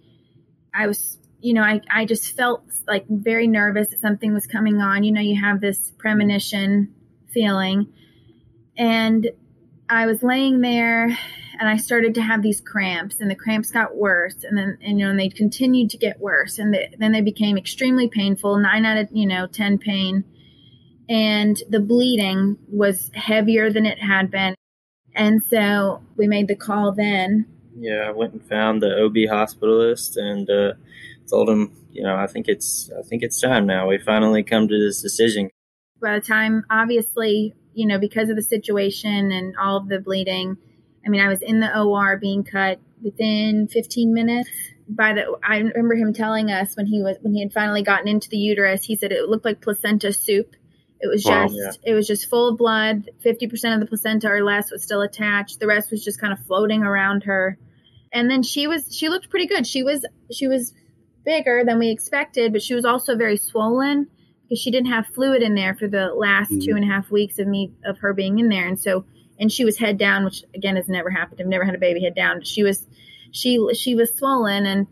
I 0.75 0.89
was, 0.89 1.19
you 1.41 1.55
know, 1.55 1.63
I, 1.63 1.83
I 1.89 2.05
just 2.05 2.37
felt 2.37 2.65
like 2.89 3.07
very 3.09 3.47
nervous 3.47 3.91
that 3.91 4.01
something 4.01 4.35
was 4.35 4.49
coming 4.49 4.81
on. 4.81 5.05
You 5.05 5.13
know, 5.13 5.21
you 5.21 5.41
have 5.41 5.61
this 5.61 5.93
premonition 5.99 6.93
feeling. 7.33 7.93
And 8.77 9.31
I 9.89 10.07
was 10.07 10.23
laying 10.23 10.61
there 10.61 11.05
and 11.07 11.69
I 11.69 11.77
started 11.77 12.15
to 12.15 12.23
have 12.23 12.43
these 12.43 12.61
cramps 12.61 13.21
and 13.21 13.31
the 13.31 13.35
cramps 13.35 13.71
got 13.71 13.97
worse 13.97 14.43
and 14.43 14.57
then 14.57 14.79
and, 14.83 14.99
you 14.99 15.05
know 15.05 15.11
and 15.11 15.21
they 15.21 15.29
continued 15.29 15.91
to 15.91 15.99
get 15.99 16.19
worse 16.19 16.59
and 16.59 16.75
then 16.99 17.13
they 17.13 17.21
became 17.21 17.59
extremely 17.59 18.09
painful 18.09 18.57
nine 18.57 18.87
out 18.87 18.97
of 18.97 19.09
you 19.13 19.27
know 19.27 19.47
ten 19.47 19.77
pain 19.77 20.25
and 21.09 21.63
the 21.69 21.81
bleeding 21.81 22.57
was 22.69 23.11
heavier 23.15 23.71
than 23.71 23.87
it 23.87 23.99
had 23.99 24.31
been. 24.31 24.55
And 25.15 25.43
so 25.45 26.03
we 26.17 26.27
made 26.27 26.49
the 26.49 26.57
call 26.57 26.93
then. 26.93 27.47
Yeah, 27.77 28.09
I 28.09 28.13
went 28.13 28.33
and 28.33 28.43
found 28.43 28.83
the 28.83 29.05
OB 29.05 29.31
hospitalist 29.31 30.17
and 30.17 30.49
uh, 30.49 30.73
told 31.29 31.51
him, 31.51 31.77
you 31.91 32.03
know, 32.03 32.17
I 32.17 32.27
think 32.27 32.49
it's 32.49 32.91
I 32.99 33.03
think 33.03 33.23
it's 33.23 33.41
time 33.41 33.67
now. 33.67 33.89
We 33.89 33.99
finally 33.99 34.43
come 34.43 34.69
to 34.69 34.79
this 34.79 35.03
decision. 35.03 35.51
By 36.03 36.19
the 36.19 36.25
time, 36.25 36.65
obviously, 36.69 37.55
you 37.75 37.87
know, 37.87 37.99
because 37.99 38.29
of 38.29 38.37
the 38.37 38.43
situation 38.43 39.33
and 39.33 39.55
all 39.57 39.77
of 39.79 39.89
the 39.89 40.01
bleeding, 40.01 40.57
I 41.07 41.09
mean, 41.09 41.21
I 41.21 41.29
was 41.29 41.41
in 41.41 41.61
the 41.61 41.81
OR 41.81 42.19
being 42.19 42.45
cut 42.45 42.81
within 43.03 43.69
15 43.69 44.13
minutes. 44.13 44.51
By 44.89 45.15
the, 45.15 45.39
I 45.43 45.59
remember 45.59 45.95
him 45.95 46.13
telling 46.13 46.51
us 46.51 46.77
when 46.77 46.87
he 46.87 47.03
was 47.03 47.17
when 47.23 47.33
he 47.33 47.41
had 47.41 47.53
finally 47.53 47.83
gotten 47.83 48.09
into 48.09 48.29
the 48.29 48.37
uterus, 48.37 48.85
he 48.85 48.97
said 48.97 49.13
it 49.13 49.29
looked 49.29 49.45
like 49.45 49.61
placenta 49.61 50.13
soup 50.13 50.55
it 51.03 51.09
was 51.09 51.25
wow, 51.25 51.49
just 51.49 51.81
yeah. 51.83 51.91
it 51.91 51.95
was 51.95 52.07
just 52.07 52.31
full 52.31 52.49
of 52.49 52.57
blood. 52.57 53.11
Fifty 53.21 53.49
percent 53.49 53.75
of 53.75 53.81
the 53.81 53.87
placenta 53.87 54.29
or 54.29 54.45
less 54.45 54.71
was 54.71 54.85
still 54.85 55.03
attached. 55.03 55.59
The 55.59 55.67
rest 55.67 55.91
was 55.91 56.03
just 56.03 56.21
kind 56.21 56.33
of 56.33 56.39
floating 56.47 56.85
around 56.85 57.25
her. 57.25 57.59
And 58.13 58.31
then 58.31 58.45
she 58.45 58.69
was 58.69 58.97
she 58.97 59.09
looked 59.09 59.29
pretty 59.29 59.49
good. 59.49 59.67
She 59.67 59.83
was 59.83 60.07
she 60.31 60.47
was 60.47 60.73
bigger 61.25 61.65
than 61.67 61.81
we 61.81 61.91
expected, 61.91 62.53
but 62.53 62.63
she 62.63 62.75
was 62.75 62.85
also 62.85 63.17
very 63.17 63.37
swollen 63.37 64.07
because 64.43 64.61
she 64.61 64.71
didn't 64.71 64.89
have 64.89 65.07
fluid 65.07 65.43
in 65.43 65.55
there 65.55 65.75
for 65.75 65.89
the 65.89 66.13
last 66.15 66.51
mm-hmm. 66.51 66.61
two 66.61 66.77
and 66.77 66.85
a 66.85 66.87
half 66.87 67.11
weeks 67.11 67.39
of 67.39 67.47
me 67.47 67.73
of 67.85 67.99
her 67.99 68.13
being 68.13 68.39
in 68.39 68.49
there. 68.49 68.67
And 68.67 68.79
so 68.79 69.05
and 69.39 69.51
she 69.51 69.65
was 69.65 69.79
head 69.79 69.99
down, 69.99 70.25
which 70.25 70.45
again 70.55 70.77
has 70.77 70.89
never 70.89 71.11
happened. 71.11 71.41
I've 71.41 71.47
never 71.47 71.65
had 71.65 71.75
a 71.75 71.79
baby 71.79 72.03
head 72.03 72.15
down. 72.15 72.43
She 72.43 72.63
was 72.63 72.87
she 73.31 73.59
she 73.75 73.95
was 73.95 74.15
swollen 74.15 74.67
and 74.67 74.87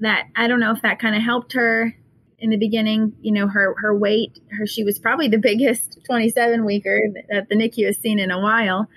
that 0.00 0.26
I 0.36 0.48
don't 0.48 0.60
know 0.60 0.72
if 0.72 0.82
that 0.82 0.98
kind 0.98 1.16
of 1.16 1.22
helped 1.22 1.52
her 1.52 1.94
in 2.38 2.50
the 2.50 2.56
beginning, 2.58 3.14
you 3.22 3.32
know, 3.32 3.48
her 3.48 3.74
her 3.78 3.96
weight, 3.96 4.38
her 4.52 4.66
she 4.66 4.84
was 4.84 4.98
probably 4.98 5.28
the 5.28 5.38
biggest 5.38 5.98
27 6.04 6.64
weeker 6.64 7.00
that 7.30 7.48
the 7.48 7.54
NICU 7.54 7.86
has 7.86 7.98
seen 7.98 8.18
in 8.18 8.30
a 8.30 8.40
while. 8.40 8.88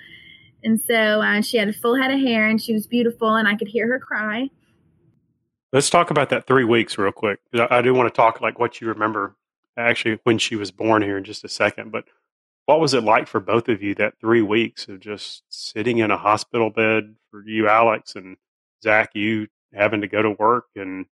And 0.63 0.81
so 0.81 1.21
uh, 1.21 1.41
she 1.41 1.57
had 1.57 1.69
a 1.69 1.73
full 1.73 1.95
head 1.95 2.11
of 2.11 2.19
hair 2.19 2.45
and 2.47 2.61
she 2.61 2.73
was 2.73 2.87
beautiful 2.87 3.35
and 3.35 3.47
I 3.47 3.55
could 3.55 3.69
hear 3.69 3.87
her 3.87 3.99
cry. 3.99 4.49
Let's 5.71 5.89
talk 5.89 6.11
about 6.11 6.29
that 6.29 6.45
three 6.45 6.65
weeks 6.65 6.97
real 6.97 7.11
quick. 7.11 7.39
I, 7.53 7.67
I 7.69 7.81
do 7.81 7.93
want 7.93 8.13
to 8.13 8.15
talk 8.15 8.41
like 8.41 8.59
what 8.59 8.81
you 8.81 8.87
remember 8.87 9.35
actually 9.77 10.19
when 10.23 10.37
she 10.37 10.55
was 10.55 10.71
born 10.71 11.01
here 11.01 11.17
in 11.17 11.23
just 11.23 11.43
a 11.43 11.49
second. 11.49 11.91
But 11.91 12.05
what 12.65 12.79
was 12.79 12.93
it 12.93 13.03
like 13.03 13.27
for 13.27 13.39
both 13.39 13.69
of 13.69 13.81
you 13.81 13.95
that 13.95 14.19
three 14.19 14.41
weeks 14.41 14.87
of 14.87 14.99
just 14.99 15.43
sitting 15.49 15.99
in 15.99 16.11
a 16.11 16.17
hospital 16.17 16.69
bed 16.69 17.15
for 17.31 17.43
you, 17.45 17.67
Alex, 17.67 18.15
and 18.15 18.37
Zach, 18.83 19.11
you 19.13 19.47
having 19.73 20.01
to 20.01 20.07
go 20.07 20.21
to 20.21 20.31
work 20.31 20.65
and 20.75 21.05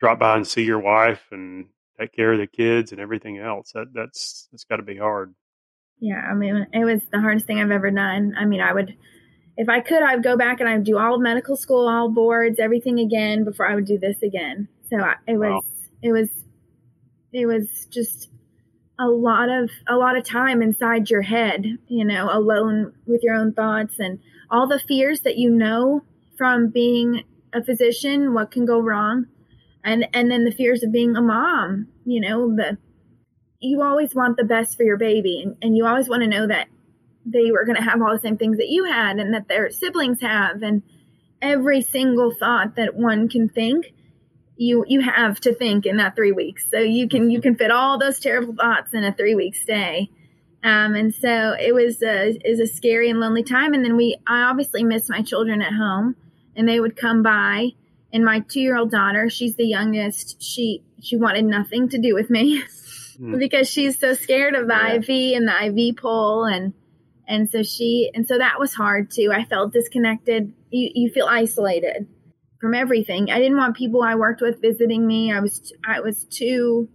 drop 0.00 0.18
by 0.18 0.36
and 0.36 0.46
see 0.46 0.64
your 0.64 0.80
wife 0.80 1.22
and 1.30 1.66
take 1.98 2.12
care 2.12 2.32
of 2.32 2.38
the 2.38 2.46
kids 2.46 2.92
and 2.92 3.00
everything 3.00 3.38
else. 3.38 3.72
That 3.72 3.92
that's 3.94 4.48
that's 4.50 4.64
got 4.64 4.76
to 4.76 4.82
be 4.82 4.96
hard. 4.96 5.34
Yeah, 6.00 6.20
I 6.20 6.34
mean, 6.34 6.66
it 6.72 6.84
was 6.84 7.02
the 7.12 7.20
hardest 7.20 7.46
thing 7.46 7.60
I've 7.60 7.70
ever 7.70 7.90
done. 7.90 8.34
I 8.38 8.46
mean, 8.46 8.62
I 8.62 8.72
would, 8.72 8.96
if 9.58 9.68
I 9.68 9.80
could, 9.80 10.02
I'd 10.02 10.22
go 10.22 10.34
back 10.34 10.60
and 10.60 10.68
I'd 10.68 10.82
do 10.82 10.98
all 10.98 11.14
of 11.14 11.20
medical 11.20 11.56
school, 11.56 11.86
all 11.86 12.08
boards, 12.08 12.58
everything 12.58 12.98
again 12.98 13.44
before 13.44 13.68
I 13.68 13.74
would 13.74 13.84
do 13.84 13.98
this 13.98 14.22
again. 14.22 14.66
So 14.88 14.96
I, 14.96 15.16
it 15.26 15.36
was, 15.36 15.50
wow. 15.50 15.60
it 16.02 16.12
was, 16.12 16.28
it 17.32 17.46
was 17.46 17.86
just 17.90 18.28
a 18.98 19.08
lot 19.08 19.48
of 19.48 19.70
a 19.88 19.96
lot 19.96 20.16
of 20.16 20.24
time 20.24 20.62
inside 20.62 21.10
your 21.10 21.22
head, 21.22 21.78
you 21.88 22.04
know, 22.04 22.28
alone 22.30 22.92
with 23.06 23.22
your 23.22 23.34
own 23.34 23.52
thoughts 23.52 23.98
and 23.98 24.18
all 24.50 24.66
the 24.66 24.78
fears 24.78 25.20
that 25.22 25.38
you 25.38 25.50
know 25.50 26.02
from 26.36 26.68
being 26.68 27.24
a 27.52 27.64
physician, 27.64 28.34
what 28.34 28.50
can 28.50 28.66
go 28.66 28.80
wrong, 28.80 29.26
and 29.84 30.06
and 30.12 30.30
then 30.30 30.44
the 30.44 30.52
fears 30.52 30.82
of 30.82 30.92
being 30.92 31.16
a 31.16 31.22
mom, 31.22 31.88
you 32.04 32.20
know, 32.20 32.54
the 32.54 32.76
you 33.60 33.82
always 33.82 34.14
want 34.14 34.36
the 34.36 34.44
best 34.44 34.76
for 34.76 34.84
your 34.84 34.96
baby 34.96 35.42
and, 35.42 35.56
and 35.60 35.76
you 35.76 35.86
always 35.86 36.08
want 36.08 36.22
to 36.22 36.28
know 36.28 36.46
that 36.46 36.68
they 37.26 37.50
were 37.50 37.64
going 37.64 37.76
to 37.76 37.82
have 37.82 38.00
all 38.00 38.12
the 38.12 38.20
same 38.20 38.38
things 38.38 38.56
that 38.56 38.68
you 38.68 38.84
had 38.84 39.18
and 39.18 39.34
that 39.34 39.48
their 39.48 39.70
siblings 39.70 40.20
have 40.22 40.62
and 40.62 40.82
every 41.42 41.82
single 41.82 42.34
thought 42.34 42.76
that 42.76 42.94
one 42.94 43.28
can 43.28 43.48
think 43.48 43.92
you 44.60 44.84
you 44.86 45.00
have 45.00 45.40
to 45.40 45.54
think 45.54 45.86
in 45.86 45.96
that 45.96 46.14
three 46.14 46.32
weeks 46.32 46.66
so 46.70 46.78
you 46.78 47.08
can 47.08 47.30
you 47.30 47.40
can 47.40 47.56
fit 47.56 47.70
all 47.70 47.98
those 47.98 48.20
terrible 48.20 48.54
thoughts 48.54 48.92
in 48.92 49.02
a 49.02 49.12
three 49.12 49.34
week 49.34 49.54
stay 49.54 50.10
um, 50.62 50.94
and 50.94 51.14
so 51.14 51.56
it 51.58 51.74
was 51.74 52.02
a 52.02 52.38
is 52.44 52.60
a 52.60 52.66
scary 52.66 53.08
and 53.08 53.20
lonely 53.20 53.42
time 53.42 53.72
and 53.72 53.82
then 53.82 53.96
we 53.96 54.18
i 54.26 54.42
obviously 54.42 54.84
missed 54.84 55.08
my 55.08 55.22
children 55.22 55.62
at 55.62 55.72
home 55.72 56.14
and 56.54 56.68
they 56.68 56.78
would 56.78 56.94
come 56.94 57.22
by 57.22 57.70
and 58.12 58.22
my 58.22 58.40
two 58.40 58.60
year 58.60 58.76
old 58.76 58.90
daughter 58.90 59.30
she's 59.30 59.56
the 59.56 59.66
youngest 59.66 60.42
she 60.42 60.82
she 61.00 61.16
wanted 61.16 61.46
nothing 61.46 61.88
to 61.88 61.98
do 61.98 62.14
with 62.14 62.28
me 62.28 62.62
mm. 63.18 63.38
because 63.38 63.66
she's 63.66 63.98
so 63.98 64.12
scared 64.12 64.54
of 64.54 64.66
the 64.66 64.74
yeah. 64.74 64.94
IV 64.94 65.36
and 65.36 65.48
the 65.48 65.88
IV 65.88 65.96
pole 65.96 66.44
and 66.44 66.74
and 67.26 67.48
so 67.48 67.62
she 67.62 68.10
and 68.12 68.26
so 68.26 68.36
that 68.36 68.58
was 68.58 68.74
hard 68.74 69.08
too. 69.08 69.30
I 69.32 69.44
felt 69.44 69.72
disconnected. 69.72 70.52
You 70.70 70.90
you 70.92 71.10
feel 71.10 71.26
isolated 71.26 72.08
from 72.60 72.74
everything. 72.74 73.30
I 73.30 73.38
didn't 73.38 73.56
want 73.56 73.76
people 73.76 74.02
I 74.02 74.14
worked 74.14 74.40
with 74.40 74.60
visiting 74.60 75.06
me. 75.06 75.32
I 75.32 75.40
was 75.40 75.72
I 75.86 76.00
was 76.00 76.24
too 76.24 76.88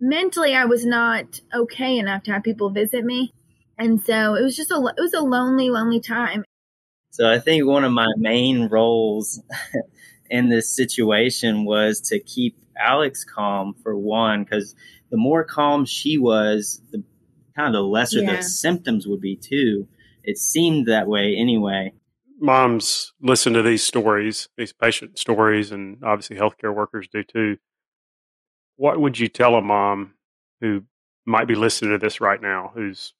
mentally 0.00 0.54
I 0.54 0.64
was 0.64 0.84
not 0.84 1.40
okay 1.54 1.96
enough 1.98 2.24
to 2.24 2.32
have 2.32 2.42
people 2.42 2.70
visit 2.70 3.04
me. 3.04 3.32
And 3.78 4.00
so 4.02 4.34
it 4.34 4.42
was 4.42 4.56
just 4.56 4.70
a 4.70 4.92
it 4.96 5.00
was 5.00 5.14
a 5.14 5.20
lonely 5.20 5.70
lonely 5.70 6.00
time. 6.00 6.44
So 7.10 7.30
I 7.30 7.38
think 7.38 7.64
one 7.64 7.84
of 7.84 7.92
my 7.92 8.08
main 8.16 8.68
roles 8.68 9.40
in 10.30 10.48
this 10.48 10.74
situation 10.74 11.64
was 11.64 12.00
to 12.08 12.18
keep 12.18 12.56
Alex 12.76 13.24
calm 13.24 13.74
for 13.82 13.96
one 13.96 14.44
cuz 14.44 14.74
the 15.10 15.16
more 15.16 15.44
calm 15.44 15.84
she 15.84 16.18
was, 16.18 16.82
the 16.90 17.04
kind 17.54 17.68
of 17.68 17.74
the 17.74 17.82
lesser 17.82 18.20
yeah. 18.20 18.36
the 18.36 18.42
symptoms 18.42 19.06
would 19.06 19.20
be 19.20 19.36
too. 19.36 19.86
It 20.24 20.38
seemed 20.38 20.86
that 20.86 21.06
way 21.06 21.36
anyway. 21.36 21.92
Moms 22.44 23.14
listen 23.22 23.54
to 23.54 23.62
these 23.62 23.82
stories, 23.82 24.48
these 24.58 24.74
patient 24.74 25.18
stories, 25.18 25.72
and 25.72 26.04
obviously 26.04 26.36
healthcare 26.36 26.74
workers 26.74 27.08
do 27.10 27.22
too. 27.22 27.56
What 28.76 29.00
would 29.00 29.18
you 29.18 29.28
tell 29.28 29.54
a 29.54 29.62
mom 29.62 30.14
who 30.60 30.82
might 31.24 31.48
be 31.48 31.54
listening 31.54 31.92
to 31.92 31.98
this 31.98 32.20
right 32.20 32.40
now, 32.40 32.70
who's 32.74 33.14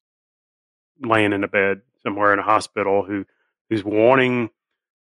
laying 1.03 1.33
in 1.33 1.43
a 1.43 1.49
bed 1.49 1.81
somewhere 2.03 2.35
in 2.35 2.39
a 2.39 2.43
hospital, 2.43 3.05
who 3.05 3.25
who's 3.71 3.83
wanting 3.83 4.51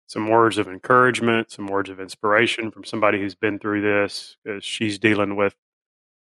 some 0.05 0.29
words 0.29 0.59
of 0.59 0.67
encouragement, 0.67 1.49
some 1.49 1.65
words 1.65 1.89
of 1.89 1.99
inspiration 1.99 2.69
from 2.69 2.83
somebody 2.83 3.19
who's 3.19 3.33
been 3.33 3.57
through 3.57 3.81
this, 3.81 4.37
because 4.43 4.63
she's 4.63 4.99
dealing 4.99 5.35
with 5.35 5.55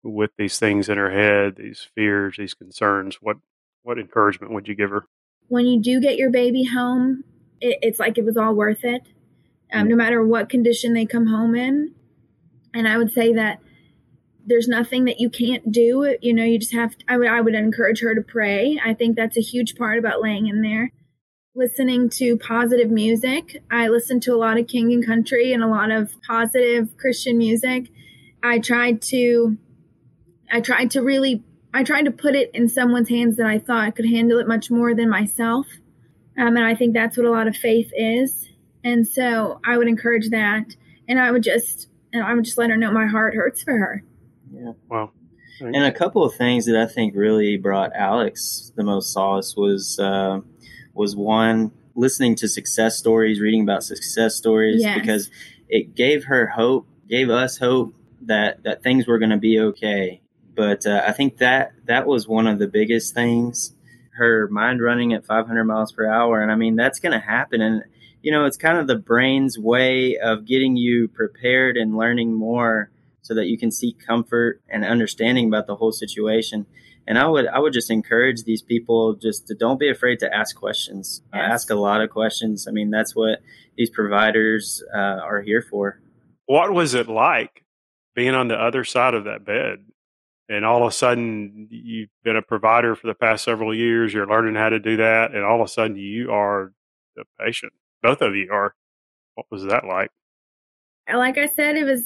with 0.03 0.32
these 0.38 0.60
things 0.60 0.89
in 0.89 0.98
her 0.98 1.12
head, 1.12 1.56
these 1.56 1.88
fears, 1.96 2.36
these 2.38 2.53
concerns, 2.53 3.20
what 3.22 3.38
what 3.84 3.98
encouragement 3.98 4.51
would 4.51 4.67
you 4.67 4.75
give 4.75 4.89
her? 4.89 5.06
When 5.48 5.65
you 5.65 5.79
do 5.82 6.01
get 6.01 6.17
your 6.17 6.29
baby 6.29 6.65
home, 6.65 7.24
it, 7.61 7.79
it's 7.81 7.99
like 7.99 8.17
it 8.17 8.25
was 8.25 8.37
all 8.37 8.53
worth 8.53 8.83
it, 8.83 9.03
um, 9.73 9.87
no 9.87 9.95
matter 9.95 10.25
what 10.25 10.49
condition 10.49 10.93
they 10.93 11.05
come 11.05 11.27
home 11.27 11.55
in. 11.55 11.93
And 12.73 12.87
I 12.87 12.97
would 12.97 13.11
say 13.11 13.33
that 13.33 13.59
there's 14.45 14.67
nothing 14.67 15.05
that 15.05 15.19
you 15.19 15.29
can't 15.29 15.71
do. 15.71 16.15
You 16.21 16.33
know, 16.33 16.43
you 16.43 16.59
just 16.59 16.73
have. 16.73 16.97
To, 16.97 17.05
I 17.07 17.17
would 17.17 17.27
I 17.27 17.41
would 17.41 17.55
encourage 17.55 18.01
her 18.01 18.15
to 18.15 18.21
pray. 18.21 18.79
I 18.83 18.93
think 18.93 19.15
that's 19.15 19.37
a 19.37 19.41
huge 19.41 19.75
part 19.75 19.99
about 19.99 20.21
laying 20.21 20.47
in 20.47 20.61
there. 20.61 20.91
Listening 21.55 22.09
to 22.11 22.37
positive 22.37 22.91
music. 22.91 23.63
I 23.71 23.87
listen 23.87 24.19
to 24.21 24.33
a 24.33 24.37
lot 24.37 24.59
of 24.59 24.67
King 24.67 24.93
and 24.93 25.05
Country 25.05 25.53
and 25.53 25.63
a 25.63 25.67
lot 25.67 25.91
of 25.91 26.11
positive 26.25 26.95
Christian 26.97 27.37
music. 27.37 27.89
I 28.43 28.59
tried 28.59 29.01
to 29.03 29.57
I 30.51 30.61
tried 30.61 30.91
to 30.91 31.01
really, 31.01 31.43
I 31.73 31.83
tried 31.83 32.05
to 32.05 32.11
put 32.11 32.35
it 32.35 32.51
in 32.53 32.69
someone's 32.69 33.09
hands 33.09 33.37
that 33.37 33.45
I 33.45 33.59
thought 33.59 33.95
could 33.95 34.09
handle 34.09 34.39
it 34.39 34.47
much 34.47 34.71
more 34.71 34.95
than 34.95 35.09
myself. 35.09 35.67
Um, 36.38 36.56
and 36.56 36.65
I 36.65 36.75
think 36.75 36.94
that's 36.94 37.17
what 37.17 37.25
a 37.25 37.32
lot 37.32 37.48
of 37.48 37.56
faith 37.56 37.91
is. 37.96 38.50
And 38.84 39.08
so 39.08 39.60
I 39.65 39.77
would 39.77 39.88
encourage 39.88 40.29
that. 40.29 40.75
And 41.08 41.20
I 41.20 41.32
would 41.32 41.44
just, 41.44 41.88
and 42.13 42.24
I 42.24 42.34
would 42.34 42.46
just 42.46 42.58
let 42.58 42.70
her 42.70 42.77
know 42.77 42.91
my 42.91 43.08
heart 43.08 43.34
hurts 43.34 43.63
for 43.63 43.77
her. 43.77 44.03
Yeah. 44.51 44.74
Wow. 44.89 45.12
And 45.60 45.84
a 45.84 45.91
couple 45.91 46.24
of 46.24 46.36
things 46.36 46.65
that 46.65 46.75
I 46.75 46.86
think 46.86 47.15
really 47.15 47.58
brought 47.58 47.91
Alex 47.96 48.72
the 48.75 48.84
most 48.84 49.12
solace 49.12 49.56
was, 49.58 49.98
uh, 49.98 50.41
was 50.94 51.15
one, 51.15 51.72
listening 51.96 52.36
to 52.36 52.48
success 52.48 52.96
stories, 52.96 53.41
reading 53.41 53.63
about 53.63 53.84
success 53.84 54.36
stories, 54.36 54.84
yes. 54.84 55.00
because 55.00 55.32
it 55.67 55.96
gave 55.96 56.25
her 56.25 56.46
hope, 56.46 56.88
gave 57.10 57.32
us 57.32 57.58
hope 57.58 57.96
that, 58.22 58.62
that 58.63 58.84
things 58.84 59.08
were 59.08 59.17
going 59.17 59.32
to 59.32 59.38
be 59.38 59.60
okay 59.60 60.22
but 60.58 60.88
uh, 60.88 61.03
I 61.06 61.13
think 61.13 61.38
that 61.38 61.72
that 61.86 62.08
was 62.08 62.27
one 62.27 62.48
of 62.48 62.58
the 62.58 62.67
biggest 62.67 63.13
things. 63.13 63.75
Her 64.17 64.47
mind 64.50 64.81
running 64.81 65.13
at 65.13 65.25
500 65.25 65.63
miles 65.63 65.91
per 65.91 66.09
hour, 66.09 66.41
and 66.41 66.51
I 66.51 66.55
mean 66.55 66.75
that's 66.75 67.00
going 67.00 67.13
to 67.13 67.25
happen. 67.25 67.62
And 67.62 67.83
you 68.21 68.31
know, 68.31 68.45
it's 68.45 68.57
kind 68.57 68.77
of 68.77 68.88
the 68.88 68.95
brain's 68.95 69.57
way 69.57 70.17
of 70.17 70.45
getting 70.45 70.75
you 70.75 71.07
prepared 71.07 71.77
and 71.77 71.95
learning 71.95 72.33
more, 72.33 72.91
so 73.21 73.33
that 73.36 73.47
you 73.47 73.57
can 73.57 73.71
seek 73.71 74.05
comfort 74.05 74.62
and 74.69 74.86
understanding 74.86 75.47
about 75.47 75.67
the 75.67 75.75
whole 75.75 75.91
situation. 75.91 76.65
And 77.05 77.17
I 77.17 77.27
would 77.27 77.47
I 77.47 77.59
would 77.59 77.74
just 77.74 77.91
encourage 77.91 78.43
these 78.43 78.62
people 78.62 79.15
just 79.15 79.47
to 79.47 79.55
don't 79.55 79.79
be 79.79 79.89
afraid 79.89 80.19
to 80.19 80.33
ask 80.33 80.55
questions. 80.55 81.21
Yes. 81.33 81.41
Uh, 81.41 81.53
ask 81.53 81.69
a 81.69 81.75
lot 81.75 82.01
of 82.01 82.09
questions. 82.09 82.67
I 82.67 82.71
mean, 82.71 82.89
that's 82.89 83.15
what 83.15 83.39
these 83.77 83.89
providers 83.89 84.83
uh, 84.93 84.97
are 84.97 85.41
here 85.41 85.62
for. 85.62 86.01
What 86.45 86.74
was 86.74 86.93
it 86.93 87.07
like 87.07 87.63
being 88.15 88.33
on 88.33 88.47
the 88.47 88.55
other 88.55 88.83
side 88.83 89.13
of 89.13 89.25
that 89.25 89.45
bed? 89.45 89.86
And 90.49 90.65
all 90.65 90.83
of 90.83 90.87
a 90.87 90.91
sudden 90.91 91.67
you've 91.69 92.09
been 92.23 92.37
a 92.37 92.41
provider 92.41 92.95
for 92.95 93.07
the 93.07 93.13
past 93.13 93.43
several 93.43 93.75
years 93.75 94.13
you're 94.13 94.27
learning 94.27 94.55
how 94.55 94.69
to 94.69 94.79
do 94.79 94.97
that 94.97 95.33
and 95.33 95.43
all 95.43 95.61
of 95.61 95.65
a 95.65 95.69
sudden 95.69 95.95
you 95.97 96.31
are 96.31 96.71
the 97.15 97.25
patient. 97.39 97.73
Both 98.01 98.21
of 98.21 98.35
you 98.35 98.49
are. 98.51 98.75
What 99.35 99.47
was 99.51 99.63
that 99.65 99.85
like? 99.85 100.09
Like 101.11 101.37
i 101.37 101.47
said 101.47 101.75
it 101.77 101.85
was 101.85 102.05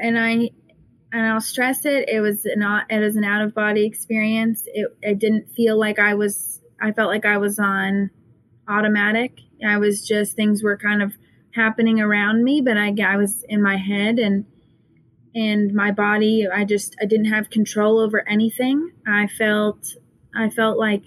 and 0.00 0.18
i 0.18 0.50
and 1.12 1.26
i'll 1.26 1.40
stress 1.40 1.84
it 1.84 2.08
it 2.08 2.20
was 2.20 2.44
not 2.56 2.84
it 2.90 2.98
was 2.98 3.16
an 3.16 3.24
out 3.24 3.42
of 3.42 3.54
body 3.54 3.84
experience. 3.84 4.62
It, 4.66 4.88
it 5.02 5.18
didn't 5.18 5.50
feel 5.50 5.78
like 5.78 5.98
i 5.98 6.14
was 6.14 6.60
i 6.80 6.92
felt 6.92 7.08
like 7.08 7.26
i 7.26 7.38
was 7.38 7.58
on 7.58 8.10
automatic. 8.68 9.40
I 9.66 9.78
was 9.78 10.06
just 10.06 10.36
things 10.36 10.62
were 10.62 10.76
kind 10.76 11.02
of 11.02 11.12
happening 11.54 12.00
around 12.00 12.44
me 12.44 12.60
but 12.60 12.76
i, 12.76 12.94
I 13.04 13.16
was 13.16 13.44
in 13.48 13.60
my 13.60 13.76
head 13.76 14.20
and 14.20 14.46
and 15.34 15.72
my 15.72 15.90
body 15.90 16.46
i 16.52 16.64
just 16.64 16.96
i 17.00 17.04
didn't 17.04 17.26
have 17.26 17.50
control 17.50 17.98
over 17.98 18.28
anything. 18.28 18.90
I 19.06 19.26
felt 19.26 19.94
i 20.34 20.50
felt 20.50 20.78
like 20.78 21.04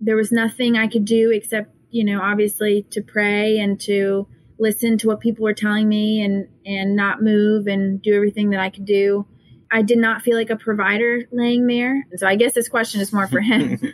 there 0.00 0.16
was 0.16 0.32
nothing 0.32 0.76
i 0.76 0.86
could 0.86 1.04
do 1.04 1.30
except 1.30 1.74
you 1.90 2.04
know 2.04 2.20
obviously 2.20 2.86
to 2.90 3.02
pray 3.02 3.58
and 3.58 3.80
to 3.82 4.26
listen 4.58 4.96
to 4.98 5.08
what 5.08 5.20
people 5.20 5.42
were 5.42 5.54
telling 5.54 5.88
me 5.88 6.22
and 6.22 6.48
and 6.64 6.94
not 6.94 7.22
move 7.22 7.66
and 7.66 8.00
do 8.00 8.14
everything 8.14 8.50
that 8.50 8.60
i 8.60 8.70
could 8.70 8.84
do. 8.86 9.26
I 9.74 9.80
did 9.80 9.96
not 9.96 10.20
feel 10.20 10.36
like 10.36 10.50
a 10.50 10.56
provider 10.56 11.22
laying 11.32 11.66
there. 11.66 12.06
So 12.16 12.26
i 12.26 12.36
guess 12.36 12.54
this 12.54 12.68
question 12.68 13.00
is 13.00 13.12
more 13.12 13.26
for 13.26 13.40
him. 13.52 13.80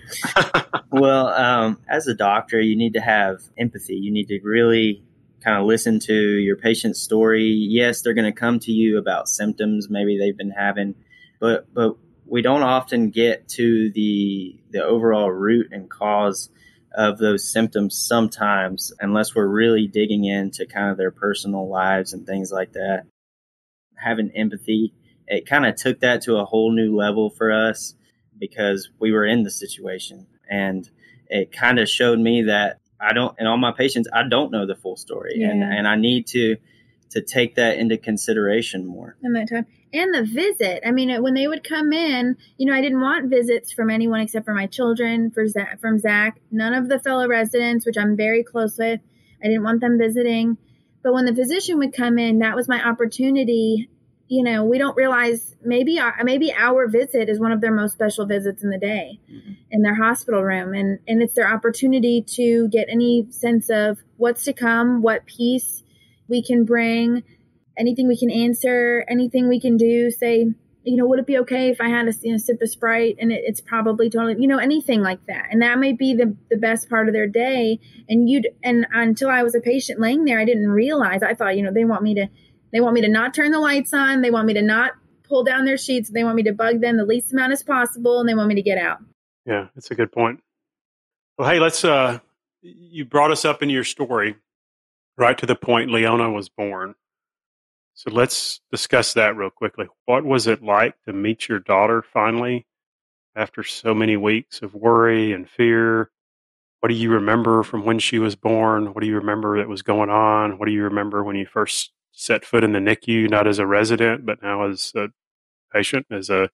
Well 0.90 1.28
um, 1.28 1.78
as 1.86 2.06
a 2.06 2.14
doctor 2.14 2.60
you 2.60 2.74
need 2.74 2.94
to 2.94 3.00
have 3.00 3.42
empathy. 3.58 3.94
You 3.94 4.10
need 4.10 4.28
to 4.28 4.40
really 4.42 5.04
kind 5.42 5.58
of 5.58 5.66
listen 5.66 6.00
to 6.00 6.14
your 6.14 6.56
patient's 6.56 7.00
story. 7.00 7.44
Yes, 7.44 8.02
they're 8.02 8.14
going 8.14 8.32
to 8.32 8.38
come 8.38 8.58
to 8.60 8.72
you 8.72 8.98
about 8.98 9.28
symptoms 9.28 9.88
maybe 9.88 10.18
they've 10.18 10.36
been 10.36 10.50
having, 10.50 10.94
but 11.40 11.72
but 11.72 11.96
we 12.26 12.42
don't 12.42 12.62
often 12.62 13.10
get 13.10 13.48
to 13.48 13.90
the 13.92 14.58
the 14.70 14.84
overall 14.84 15.30
root 15.30 15.68
and 15.72 15.90
cause 15.90 16.50
of 16.94 17.18
those 17.18 17.50
symptoms 17.50 17.96
sometimes 17.96 18.92
unless 19.00 19.34
we're 19.34 19.46
really 19.46 19.86
digging 19.86 20.24
into 20.24 20.66
kind 20.66 20.90
of 20.90 20.96
their 20.96 21.10
personal 21.10 21.68
lives 21.68 22.12
and 22.12 22.26
things 22.26 22.50
like 22.50 22.72
that. 22.72 23.04
Having 23.96 24.32
empathy, 24.34 24.94
it 25.26 25.46
kind 25.46 25.66
of 25.66 25.76
took 25.76 26.00
that 26.00 26.22
to 26.22 26.36
a 26.36 26.44
whole 26.44 26.72
new 26.72 26.96
level 26.96 27.30
for 27.30 27.52
us 27.52 27.94
because 28.38 28.90
we 28.98 29.12
were 29.12 29.26
in 29.26 29.42
the 29.42 29.50
situation 29.50 30.26
and 30.48 30.88
it 31.28 31.52
kind 31.52 31.78
of 31.78 31.88
showed 31.88 32.18
me 32.18 32.42
that 32.42 32.78
I 33.00 33.12
don't, 33.12 33.34
and 33.38 33.46
all 33.46 33.56
my 33.56 33.72
patients, 33.72 34.08
I 34.12 34.28
don't 34.28 34.50
know 34.50 34.66
the 34.66 34.74
full 34.74 34.96
story, 34.96 35.34
yeah. 35.36 35.50
and 35.50 35.62
and 35.62 35.86
I 35.86 35.96
need 35.96 36.26
to 36.28 36.56
to 37.10 37.22
take 37.22 37.54
that 37.54 37.78
into 37.78 37.96
consideration 37.96 38.86
more. 38.86 39.16
And 39.22 39.34
that 39.34 39.48
time. 39.48 39.66
And 39.92 40.14
the 40.14 40.24
visit. 40.24 40.86
I 40.86 40.90
mean, 40.90 41.10
uh, 41.10 41.22
when 41.22 41.32
they 41.32 41.48
would 41.48 41.64
come 41.64 41.92
in, 41.92 42.36
you 42.58 42.66
know, 42.66 42.74
I 42.74 42.82
didn't 42.82 43.00
want 43.00 43.30
visits 43.30 43.72
from 43.72 43.88
anyone 43.88 44.20
except 44.20 44.44
for 44.44 44.52
my 44.52 44.66
children, 44.66 45.30
for 45.30 45.46
Zach, 45.46 45.80
from 45.80 45.98
Zach, 45.98 46.38
none 46.50 46.74
of 46.74 46.88
the 46.88 46.98
fellow 46.98 47.26
residents, 47.26 47.86
which 47.86 47.96
I'm 47.96 48.16
very 48.16 48.44
close 48.44 48.76
with. 48.76 49.00
I 49.42 49.46
didn't 49.46 49.64
want 49.64 49.80
them 49.80 49.98
visiting. 49.98 50.58
But 51.02 51.14
when 51.14 51.24
the 51.24 51.34
physician 51.34 51.78
would 51.78 51.94
come 51.94 52.18
in, 52.18 52.40
that 52.40 52.56
was 52.56 52.68
my 52.68 52.86
opportunity. 52.86 53.88
You 54.28 54.44
know, 54.44 54.64
we 54.64 54.76
don't 54.76 54.96
realize 54.96 55.56
maybe 55.64 55.98
our, 55.98 56.14
maybe 56.22 56.52
our 56.52 56.86
visit 56.86 57.30
is 57.30 57.40
one 57.40 57.50
of 57.50 57.62
their 57.62 57.72
most 57.72 57.94
special 57.94 58.26
visits 58.26 58.62
in 58.62 58.68
the 58.68 58.78
day 58.78 59.20
mm-hmm. 59.30 59.52
in 59.70 59.82
their 59.82 59.94
hospital 59.94 60.42
room, 60.42 60.74
and 60.74 60.98
and 61.08 61.22
it's 61.22 61.34
their 61.34 61.50
opportunity 61.50 62.22
to 62.34 62.68
get 62.68 62.88
any 62.90 63.26
sense 63.30 63.70
of 63.70 63.98
what's 64.16 64.44
to 64.44 64.52
come, 64.52 65.00
what 65.00 65.24
peace 65.26 65.82
we 66.28 66.42
can 66.42 66.64
bring, 66.64 67.22
anything 67.78 68.06
we 68.06 68.18
can 68.18 68.30
answer, 68.30 69.04
anything 69.08 69.48
we 69.48 69.60
can 69.60 69.78
do. 69.78 70.10
Say, 70.10 70.52
you 70.88 70.96
know, 70.96 71.06
would 71.06 71.18
it 71.18 71.26
be 71.26 71.38
okay 71.38 71.68
if 71.68 71.80
I 71.80 71.88
had 71.88 72.08
a 72.08 72.12
you 72.22 72.32
know, 72.32 72.38
sip 72.38 72.62
of 72.62 72.70
Sprite 72.70 73.16
and 73.20 73.30
it, 73.30 73.42
it's 73.44 73.60
probably 73.60 74.08
totally, 74.08 74.36
you 74.38 74.48
know, 74.48 74.58
anything 74.58 75.02
like 75.02 75.24
that. 75.26 75.46
And 75.50 75.60
that 75.62 75.78
may 75.78 75.92
be 75.92 76.14
the, 76.14 76.36
the 76.50 76.56
best 76.56 76.88
part 76.88 77.08
of 77.08 77.14
their 77.14 77.26
day. 77.26 77.78
And 78.08 78.28
you'd, 78.28 78.48
and 78.62 78.86
until 78.92 79.28
I 79.28 79.42
was 79.42 79.54
a 79.54 79.60
patient 79.60 80.00
laying 80.00 80.24
there, 80.24 80.40
I 80.40 80.44
didn't 80.44 80.68
realize, 80.68 81.22
I 81.22 81.34
thought, 81.34 81.56
you 81.56 81.62
know, 81.62 81.72
they 81.72 81.84
want 81.84 82.02
me 82.02 82.14
to, 82.14 82.28
they 82.72 82.80
want 82.80 82.94
me 82.94 83.00
to 83.00 83.08
not 83.08 83.34
turn 83.34 83.50
the 83.50 83.60
lights 83.60 83.92
on. 83.94 84.22
They 84.22 84.30
want 84.30 84.46
me 84.46 84.54
to 84.54 84.62
not 84.62 84.92
pull 85.24 85.44
down 85.44 85.64
their 85.64 85.78
sheets. 85.78 86.10
They 86.10 86.24
want 86.24 86.36
me 86.36 86.42
to 86.44 86.52
bug 86.52 86.80
them 86.80 86.96
the 86.96 87.04
least 87.04 87.32
amount 87.32 87.52
as 87.52 87.62
possible. 87.62 88.20
And 88.20 88.28
they 88.28 88.34
want 88.34 88.48
me 88.48 88.54
to 88.54 88.62
get 88.62 88.78
out. 88.78 88.98
Yeah, 89.46 89.68
that's 89.74 89.90
a 89.90 89.94
good 89.94 90.12
point. 90.12 90.42
Well, 91.36 91.48
hey, 91.48 91.60
let's, 91.60 91.84
uh, 91.84 92.18
you 92.62 93.04
brought 93.04 93.30
us 93.30 93.44
up 93.44 93.62
in 93.62 93.70
your 93.70 93.84
story 93.84 94.36
right 95.16 95.36
to 95.38 95.46
the 95.46 95.56
point 95.56 95.90
Leona 95.90 96.30
was 96.30 96.48
born. 96.48 96.94
So 97.94 98.10
let's 98.12 98.60
discuss 98.70 99.14
that 99.14 99.36
real 99.36 99.50
quickly. 99.50 99.88
What 100.06 100.24
was 100.24 100.46
it 100.46 100.62
like 100.62 100.94
to 101.06 101.12
meet 101.12 101.48
your 101.48 101.58
daughter 101.58 102.02
finally 102.02 102.66
after 103.34 103.64
so 103.64 103.92
many 103.92 104.16
weeks 104.16 104.62
of 104.62 104.74
worry 104.74 105.32
and 105.32 105.48
fear? 105.48 106.10
What 106.80 106.90
do 106.90 106.94
you 106.94 107.10
remember 107.10 107.64
from 107.64 107.84
when 107.84 107.98
she 107.98 108.20
was 108.20 108.36
born? 108.36 108.94
What 108.94 109.00
do 109.00 109.08
you 109.08 109.16
remember 109.16 109.58
that 109.58 109.68
was 109.68 109.82
going 109.82 110.10
on? 110.10 110.58
What 110.58 110.66
do 110.66 110.72
you 110.72 110.84
remember 110.84 111.24
when 111.24 111.34
you 111.34 111.46
first 111.46 111.90
set 112.12 112.44
foot 112.44 112.64
in 112.64 112.72
the 112.72 112.78
NICU, 112.78 113.28
not 113.30 113.46
as 113.46 113.58
a 113.58 113.66
resident, 113.66 114.26
but 114.26 114.42
now 114.42 114.68
as 114.68 114.92
a 114.96 115.08
patient, 115.72 116.06
as 116.10 116.30
a 116.30 116.50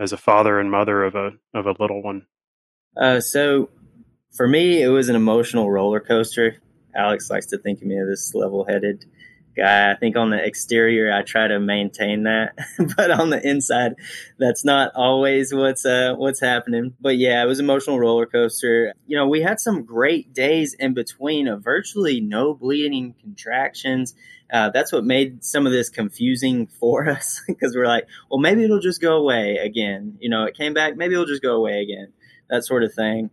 as 0.00 0.12
a 0.12 0.16
father 0.16 0.60
and 0.60 0.70
mother 0.70 1.02
of 1.04 1.14
a 1.14 1.32
of 1.54 1.66
a 1.66 1.74
little 1.78 2.02
one? 2.02 2.26
Uh, 2.96 3.20
so 3.20 3.70
for 4.34 4.48
me, 4.48 4.82
it 4.82 4.88
was 4.88 5.08
an 5.08 5.16
emotional 5.16 5.70
roller 5.70 6.00
coaster. 6.00 6.56
Alex 6.94 7.30
likes 7.30 7.46
to 7.46 7.58
think 7.58 7.80
of 7.80 7.86
me 7.86 7.98
as 7.98 8.08
this 8.08 8.34
level 8.34 8.64
headed 8.64 9.04
guy. 9.58 9.90
I 9.90 9.96
think 9.96 10.16
on 10.16 10.30
the 10.30 10.42
exterior, 10.42 11.12
I 11.12 11.22
try 11.22 11.48
to 11.48 11.60
maintain 11.60 12.22
that, 12.24 12.56
but 12.96 13.10
on 13.10 13.30
the 13.30 13.46
inside, 13.46 13.94
that's 14.38 14.64
not 14.64 14.92
always 14.94 15.52
what's 15.52 15.84
uh, 15.84 16.14
what's 16.16 16.40
happening. 16.40 16.94
But 17.00 17.18
yeah, 17.18 17.42
it 17.42 17.46
was 17.46 17.60
emotional 17.60 17.98
roller 17.98 18.26
coaster. 18.26 18.94
You 19.06 19.16
know, 19.16 19.28
we 19.28 19.42
had 19.42 19.60
some 19.60 19.84
great 19.84 20.32
days 20.32 20.74
in 20.78 20.94
between 20.94 21.48
of 21.48 21.62
virtually 21.62 22.20
no 22.20 22.54
bleeding 22.54 23.14
contractions. 23.20 24.14
Uh, 24.50 24.70
that's 24.70 24.92
what 24.92 25.04
made 25.04 25.44
some 25.44 25.66
of 25.66 25.72
this 25.72 25.90
confusing 25.90 26.66
for 26.80 27.08
us 27.08 27.42
because 27.46 27.76
we're 27.76 27.86
like, 27.86 28.06
well, 28.30 28.40
maybe 28.40 28.64
it'll 28.64 28.80
just 28.80 29.00
go 29.00 29.16
away 29.16 29.56
again. 29.56 30.16
You 30.20 30.30
know, 30.30 30.44
it 30.44 30.56
came 30.56 30.72
back, 30.72 30.96
maybe 30.96 31.14
it'll 31.14 31.26
just 31.26 31.42
go 31.42 31.56
away 31.56 31.82
again. 31.82 32.12
That 32.48 32.64
sort 32.64 32.82
of 32.82 32.94
thing 32.94 33.30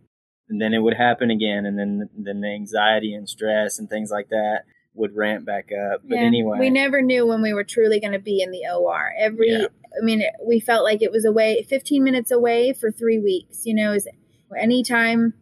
and 0.48 0.60
then 0.60 0.74
it 0.74 0.78
would 0.78 0.94
happen 0.94 1.30
again 1.30 1.66
and 1.66 1.78
then 1.78 2.08
then 2.16 2.40
the 2.40 2.48
anxiety 2.48 3.14
and 3.14 3.28
stress 3.28 3.78
and 3.78 3.88
things 3.88 4.10
like 4.10 4.28
that 4.28 4.64
would 4.96 5.14
ramp 5.14 5.44
back 5.44 5.70
up 5.72 6.00
but 6.04 6.16
yeah, 6.16 6.22
anyway 6.22 6.58
we 6.58 6.70
never 6.70 7.02
knew 7.02 7.26
when 7.26 7.42
we 7.42 7.52
were 7.52 7.64
truly 7.64 8.00
going 8.00 8.12
to 8.12 8.18
be 8.18 8.40
in 8.40 8.50
the 8.50 8.62
or 8.78 9.12
every 9.18 9.52
yeah. 9.52 9.66
i 10.00 10.04
mean 10.04 10.22
we 10.46 10.60
felt 10.60 10.84
like 10.84 11.02
it 11.02 11.10
was 11.10 11.24
away 11.24 11.62
15 11.68 12.02
minutes 12.02 12.30
away 12.30 12.72
for 12.72 12.90
three 12.90 13.18
weeks 13.18 13.62
you 13.64 13.74
know 13.74 13.92
is 13.92 14.08
any 14.56 14.84
time, 14.84 15.34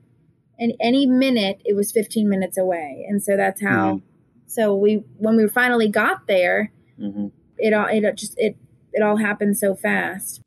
and 0.59 0.73
any 0.81 1.07
minute 1.07 1.61
it 1.65 1.77
was 1.77 1.93
15 1.93 2.29
minutes 2.29 2.57
away 2.57 3.05
and 3.09 3.23
so 3.23 3.37
that's 3.37 3.61
how 3.61 3.97
mm-hmm. 3.97 4.07
so 4.47 4.75
we 4.75 5.05
when 5.19 5.37
we 5.37 5.47
finally 5.49 5.89
got 5.89 6.27
there 6.27 6.73
mm-hmm. 6.99 7.27
it 7.59 7.73
all 7.73 7.87
it 7.87 8.03
just 8.17 8.35
it 8.39 8.57
it 8.93 9.03
all 9.03 9.17
happened 9.17 9.57
so 9.57 9.75
fast 9.75 10.41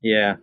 yeah 0.00 0.36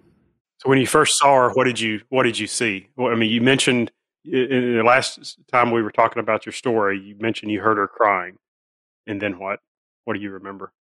so 0.63 0.69
when 0.69 0.79
you 0.79 0.87
first 0.87 1.17
saw 1.17 1.35
her, 1.35 1.49
what 1.49 1.65
did 1.65 1.79
you 1.79 2.01
what 2.07 2.23
did 2.23 2.39
you 2.39 2.47
see? 2.47 2.87
Well, 2.95 3.11
I 3.11 3.15
mean, 3.15 3.29
you 3.29 3.41
mentioned 3.41 3.91
in 4.25 4.77
the 4.77 4.83
last 4.83 5.37
time 5.51 5.71
we 5.71 5.81
were 5.81 5.91
talking 5.91 6.19
about 6.19 6.45
your 6.45 6.53
story, 6.53 6.99
you 6.99 7.15
mentioned 7.19 7.51
you 7.51 7.61
heard 7.61 7.77
her 7.77 7.87
crying, 7.87 8.37
and 9.07 9.21
then 9.21 9.39
what? 9.39 9.59
What 10.05 10.15
do 10.15 10.19
you 10.19 10.31
remember? 10.31 10.73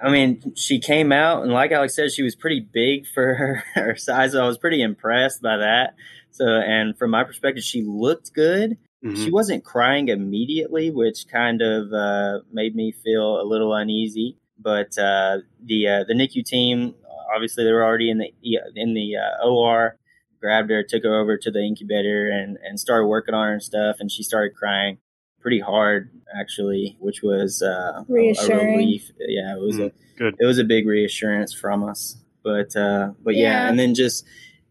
I 0.00 0.10
mean, 0.10 0.54
she 0.56 0.80
came 0.80 1.12
out, 1.12 1.42
and 1.42 1.52
like 1.52 1.70
Alex 1.70 1.94
said, 1.94 2.12
she 2.12 2.22
was 2.22 2.34
pretty 2.34 2.60
big 2.60 3.06
for 3.06 3.34
her, 3.34 3.64
her 3.74 3.96
size. 3.96 4.32
So 4.32 4.42
I 4.42 4.46
was 4.46 4.58
pretty 4.58 4.82
impressed 4.82 5.42
by 5.42 5.58
that. 5.58 5.94
So, 6.30 6.46
and 6.46 6.96
from 6.96 7.10
my 7.10 7.24
perspective, 7.24 7.62
she 7.62 7.82
looked 7.82 8.32
good. 8.32 8.78
Mm-hmm. 9.04 9.24
She 9.24 9.30
wasn't 9.30 9.64
crying 9.64 10.08
immediately, 10.08 10.90
which 10.90 11.26
kind 11.28 11.60
of 11.60 11.92
uh, 11.92 12.40
made 12.52 12.74
me 12.74 12.92
feel 12.92 13.40
a 13.40 13.44
little 13.44 13.74
uneasy. 13.74 14.38
But 14.58 14.96
uh, 14.96 15.38
the 15.64 15.88
uh, 15.88 16.04
the 16.06 16.14
NICU 16.14 16.44
team 16.44 16.94
obviously 17.34 17.64
they 17.64 17.72
were 17.72 17.84
already 17.84 18.10
in 18.10 18.18
the 18.18 18.32
in 18.74 18.94
the 18.94 19.16
uh, 19.16 19.46
OR. 19.46 19.96
Grabbed 20.42 20.70
her, 20.70 20.82
took 20.82 21.04
her 21.04 21.18
over 21.18 21.38
to 21.38 21.50
the 21.50 21.60
incubator, 21.60 22.28
and 22.28 22.58
and 22.62 22.78
started 22.78 23.06
working 23.06 23.34
on 23.34 23.46
her 23.46 23.52
and 23.54 23.62
stuff. 23.62 23.96
And 24.00 24.10
she 24.10 24.22
started 24.22 24.56
crying 24.56 24.98
pretty 25.40 25.60
hard 25.60 26.10
actually, 26.38 26.96
which 27.00 27.22
was 27.22 27.62
uh, 27.62 28.04
a, 28.08 28.12
a, 28.12 28.76
relief. 28.76 29.10
Yeah, 29.18 29.54
it 29.54 29.60
was 29.60 29.76
mm, 29.76 29.86
a 29.86 30.18
good. 30.18 30.36
It 30.38 30.46
was 30.46 30.58
a 30.58 30.64
big 30.64 30.86
reassurance 30.86 31.52
from 31.52 31.84
us. 31.84 32.16
But 32.42 32.74
uh, 32.74 33.10
but 33.22 33.34
yeah. 33.34 33.42
yeah, 33.42 33.68
and 33.68 33.78
then 33.78 33.94
just 33.94 34.24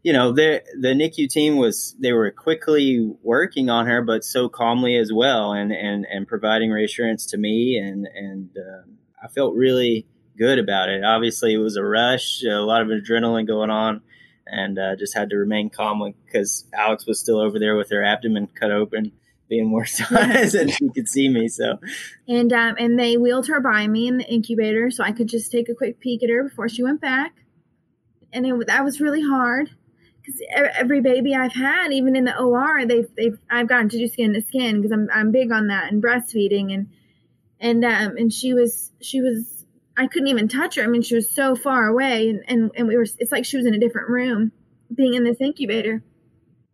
you 0.03 0.13
know 0.13 0.31
the 0.31 0.63
the 0.79 0.89
NICU 0.89 1.29
team 1.29 1.57
was 1.57 1.95
they 1.99 2.13
were 2.13 2.31
quickly 2.31 3.13
working 3.21 3.69
on 3.69 3.85
her, 3.85 4.01
but 4.01 4.23
so 4.23 4.49
calmly 4.49 4.97
as 4.97 5.11
well, 5.13 5.53
and 5.53 5.71
and 5.71 6.05
and 6.09 6.27
providing 6.27 6.71
reassurance 6.71 7.25
to 7.27 7.37
me, 7.37 7.77
and 7.77 8.07
and 8.13 8.49
uh, 8.57 8.81
I 9.23 9.27
felt 9.27 9.55
really 9.55 10.07
good 10.37 10.59
about 10.59 10.89
it. 10.89 11.03
Obviously, 11.03 11.53
it 11.53 11.59
was 11.59 11.75
a 11.75 11.83
rush, 11.83 12.43
a 12.43 12.59
lot 12.59 12.81
of 12.81 12.87
adrenaline 12.87 13.47
going 13.47 13.69
on, 13.69 14.01
and 14.47 14.77
uh, 14.77 14.95
just 14.95 15.15
had 15.15 15.29
to 15.29 15.37
remain 15.37 15.69
calm 15.69 16.13
because 16.25 16.65
Alex 16.73 17.05
was 17.05 17.19
still 17.19 17.39
over 17.39 17.59
there 17.59 17.75
with 17.75 17.89
her 17.91 18.03
abdomen 18.03 18.47
cut 18.47 18.71
open, 18.71 19.11
being 19.49 19.67
more 19.67 19.85
size, 19.87 20.55
and 20.55 20.71
she 20.71 20.89
could 20.89 21.07
see 21.07 21.29
me. 21.29 21.47
So, 21.47 21.79
and 22.27 22.51
um, 22.53 22.75
and 22.77 22.99
they 22.99 23.17
wheeled 23.17 23.47
her 23.47 23.59
by 23.59 23.87
me 23.87 24.07
in 24.07 24.17
the 24.17 24.25
incubator, 24.25 24.91
so 24.91 25.03
I 25.03 25.11
could 25.11 25.27
just 25.27 25.51
take 25.51 25.69
a 25.69 25.75
quick 25.75 25.99
peek 25.99 26.23
at 26.23 26.29
her 26.29 26.43
before 26.43 26.69
she 26.69 26.83
went 26.83 27.01
back, 27.01 27.33
and 28.33 28.45
it, 28.45 28.67
that 28.67 28.83
was 28.83 29.01
really 29.01 29.21
hard 29.21 29.69
because 30.21 30.41
every 30.75 31.01
baby 31.01 31.35
I've 31.35 31.53
had, 31.53 31.91
even 31.91 32.15
in 32.15 32.25
the 32.25 32.37
OR, 32.37 32.85
they've 32.85 33.07
they've 33.15 33.37
I've 33.49 33.67
gotten 33.67 33.89
to 33.89 33.97
do 33.97 34.07
skin 34.07 34.33
to 34.33 34.41
skin 34.41 34.81
because 34.81 34.91
I'm 34.91 35.09
I'm 35.13 35.31
big 35.31 35.51
on 35.51 35.67
that 35.67 35.91
and 35.91 36.01
breastfeeding 36.01 36.73
and 36.73 36.89
and 37.59 37.83
um 37.85 38.17
and 38.17 38.31
she 38.33 38.53
was 38.53 38.91
she 39.01 39.21
was 39.21 39.60
I 39.97 40.07
couldn't 40.07 40.27
even 40.27 40.47
touch 40.47 40.75
her. 40.75 40.83
I 40.83 40.87
mean, 40.87 41.01
she 41.01 41.15
was 41.15 41.29
so 41.29 41.55
far 41.55 41.87
away, 41.87 42.29
and, 42.29 42.43
and, 42.47 42.71
and 42.75 42.87
we 42.87 42.95
were, 42.95 43.05
it's 43.17 43.31
like 43.31 43.45
she 43.45 43.57
was 43.57 43.65
in 43.65 43.73
a 43.73 43.79
different 43.79 44.09
room 44.09 44.51
being 44.93 45.13
in 45.13 45.23
this 45.23 45.41
incubator. 45.41 46.03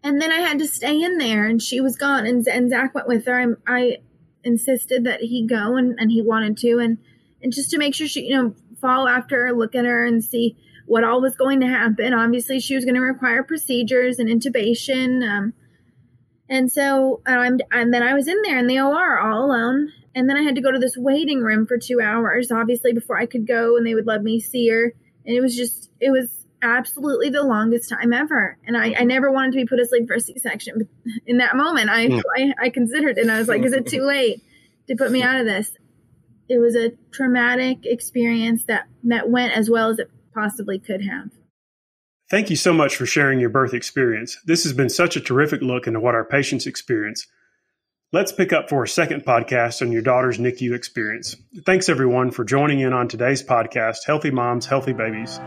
And 0.03 0.21
then 0.21 0.32
I 0.32 0.38
had 0.38 0.60
to 0.60 0.67
stay 0.67 1.01
in 1.01 1.17
there, 1.17 1.45
and 1.45 1.62
she 1.62 1.82
was 1.82 1.97
gone, 1.97 2.25
and, 2.25 2.47
and 2.47 2.69
Zach 2.69 2.93
went 2.93 3.08
with 3.08 3.25
her. 3.25 3.56
I, 3.67 3.75
I 3.75 3.97
insisted 4.43 5.03
that 5.06 5.21
he 5.21 5.45
go, 5.47 5.75
and, 5.75 5.99
and 5.99 6.12
he 6.12 6.21
wanted 6.21 6.58
to, 6.58 6.80
and, 6.80 6.99
and 7.41 7.51
just 7.51 7.71
to 7.71 7.77
make 7.77 7.95
sure 7.95 8.08
she, 8.08 8.25
you 8.25 8.36
know, 8.36 8.56
follow 8.80 9.08
after 9.08 9.47
her, 9.47 9.53
look 9.53 9.75
at 9.75 9.86
her, 9.86 10.06
and 10.06 10.23
see 10.23 10.56
what 10.86 11.03
all 11.03 11.21
was 11.21 11.36
going 11.36 11.60
to 11.60 11.67
happen. 11.67 12.13
Obviously, 12.13 12.60
she 12.60 12.75
was 12.75 12.86
going 12.86 12.95
to 12.95 13.01
require 13.01 13.43
procedures 13.43 14.19
and 14.19 14.30
intubation. 14.30 15.27
Um, 15.27 15.53
and 16.49 16.71
so, 16.71 17.21
um, 17.25 17.60
and 17.71 17.93
then 17.93 18.03
I 18.03 18.13
was 18.13 18.27
in 18.27 18.41
there 18.43 18.58
in 18.58 18.67
the 18.67 18.80
OR 18.80 19.19
all 19.19 19.45
alone, 19.45 19.91
and 20.17 20.27
then 20.27 20.36
I 20.36 20.41
had 20.41 20.56
to 20.56 20.62
go 20.62 20.71
to 20.71 20.80
this 20.80 20.97
waiting 20.97 21.41
room 21.41 21.67
for 21.67 21.77
two 21.77 22.01
hours, 22.01 22.51
obviously, 22.51 22.91
before 22.91 23.19
I 23.19 23.27
could 23.27 23.45
go 23.45 23.77
and 23.77 23.86
they 23.86 23.93
would 23.93 24.08
let 24.08 24.23
me 24.23 24.39
see 24.39 24.67
her. 24.69 24.91
And 25.25 25.36
it 25.36 25.41
was 25.41 25.56
just, 25.56 25.91
it 26.01 26.10
was 26.10 26.27
absolutely 26.60 27.30
the 27.30 27.43
longest 27.43 27.91
time 27.91 28.12
ever. 28.12 28.58
And 28.65 28.75
I, 28.75 28.95
I 28.97 29.03
never 29.03 29.32
wanted 29.32 29.51
to 29.51 29.58
be 29.58 29.65
put 29.65 29.80
asleep 29.80 30.08
for 30.08 30.15
a 30.15 30.19
C 30.19 30.39
section. 30.39 30.73
But 30.80 30.88
in 31.27 31.38
that 31.38 31.56
moment, 31.56 31.91
I, 31.91 32.08
hmm. 32.08 32.19
I, 32.36 32.51
I 32.60 32.69
considered 32.71 33.19
it 33.19 33.21
and 33.21 33.32
I 33.32 33.38
was 33.38 33.47
like, 33.47 33.62
is 33.62 33.73
it 33.73 33.86
too 33.86 34.01
late 34.01 34.41
to 34.88 34.95
put 34.95 35.12
me 35.12 35.21
out 35.21 35.39
of 35.39 35.45
this? 35.45 35.69
It 36.49 36.58
was 36.58 36.75
a 36.75 36.93
traumatic 37.12 37.80
experience 37.84 38.63
that, 38.67 38.88
that 39.03 39.30
went 39.30 39.53
as 39.53 39.69
well 39.69 39.91
as 39.91 39.99
it 39.99 40.10
possibly 40.34 40.80
could 40.80 41.03
have. 41.03 41.30
Thank 42.27 42.49
you 42.49 42.56
so 42.56 42.73
much 42.73 42.95
for 42.95 43.06
sharing 43.06 43.39
your 43.39 43.51
birth 43.51 43.75
experience. 43.75 44.39
This 44.45 44.63
has 44.63 44.73
been 44.73 44.89
such 44.89 45.15
a 45.15 45.21
terrific 45.21 45.62
look 45.62 45.86
into 45.86 45.99
what 45.99 46.15
our 46.15 46.25
patients 46.25 46.65
experience. 46.65 47.27
Let's 48.13 48.32
pick 48.32 48.54
up 48.54 48.70
for 48.70 48.84
a 48.84 48.88
second 48.88 49.26
podcast 49.26 49.82
on 49.82 49.91
your 49.91 50.02
daughter's 50.02 50.38
NICU 50.38 50.74
experience. 50.74 51.36
Thanks, 51.65 51.89
everyone, 51.89 52.32
for 52.32 52.46
joining 52.46 52.80
in 52.80 52.93
on 52.93 53.10
today's 53.10 53.43
podcast 53.43 54.06
Healthy 54.06 54.32
Moms, 54.32 54.65
Healthy 54.65 54.93
Babies. 54.93 55.41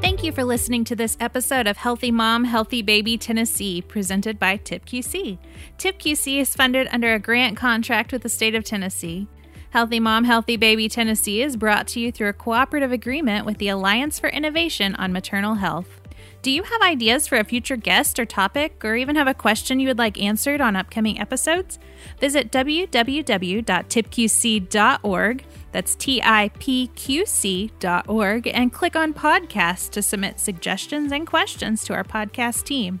Thank 0.00 0.24
you 0.24 0.32
for 0.32 0.44
listening 0.44 0.84
to 0.84 0.96
this 0.96 1.18
episode 1.20 1.66
of 1.66 1.76
Healthy 1.76 2.10
Mom, 2.10 2.44
Healthy 2.44 2.80
Baby 2.80 3.18
Tennessee, 3.18 3.82
presented 3.82 4.38
by 4.38 4.56
TIPQC. 4.56 5.36
TIPQC 5.76 6.40
is 6.40 6.56
funded 6.56 6.88
under 6.90 7.12
a 7.12 7.18
grant 7.18 7.58
contract 7.58 8.10
with 8.10 8.22
the 8.22 8.30
state 8.30 8.54
of 8.54 8.64
Tennessee. 8.64 9.28
Healthy 9.68 10.00
Mom, 10.00 10.24
Healthy 10.24 10.56
Baby 10.56 10.88
Tennessee 10.88 11.42
is 11.42 11.58
brought 11.58 11.86
to 11.88 12.00
you 12.00 12.10
through 12.10 12.30
a 12.30 12.32
cooperative 12.32 12.92
agreement 12.92 13.44
with 13.44 13.58
the 13.58 13.68
Alliance 13.68 14.18
for 14.18 14.30
Innovation 14.30 14.94
on 14.94 15.12
Maternal 15.12 15.56
Health. 15.56 15.97
Do 16.40 16.52
you 16.52 16.62
have 16.62 16.82
ideas 16.82 17.26
for 17.26 17.36
a 17.36 17.42
future 17.44 17.76
guest 17.76 18.20
or 18.20 18.24
topic, 18.24 18.84
or 18.84 18.94
even 18.94 19.16
have 19.16 19.26
a 19.26 19.34
question 19.34 19.80
you 19.80 19.88
would 19.88 19.98
like 19.98 20.22
answered 20.22 20.60
on 20.60 20.76
upcoming 20.76 21.18
episodes? 21.18 21.80
Visit 22.20 22.52
www.tipqc.org, 22.52 25.44
that's 25.72 25.96
T 25.96 26.22
I 26.22 26.50
P 26.60 26.86
Q 26.94 27.26
C.org, 27.26 28.46
and 28.46 28.72
click 28.72 28.94
on 28.94 29.12
podcast 29.12 29.90
to 29.90 30.00
submit 30.00 30.38
suggestions 30.38 31.10
and 31.10 31.26
questions 31.26 31.82
to 31.84 31.94
our 31.94 32.04
podcast 32.04 32.62
team. 32.64 33.00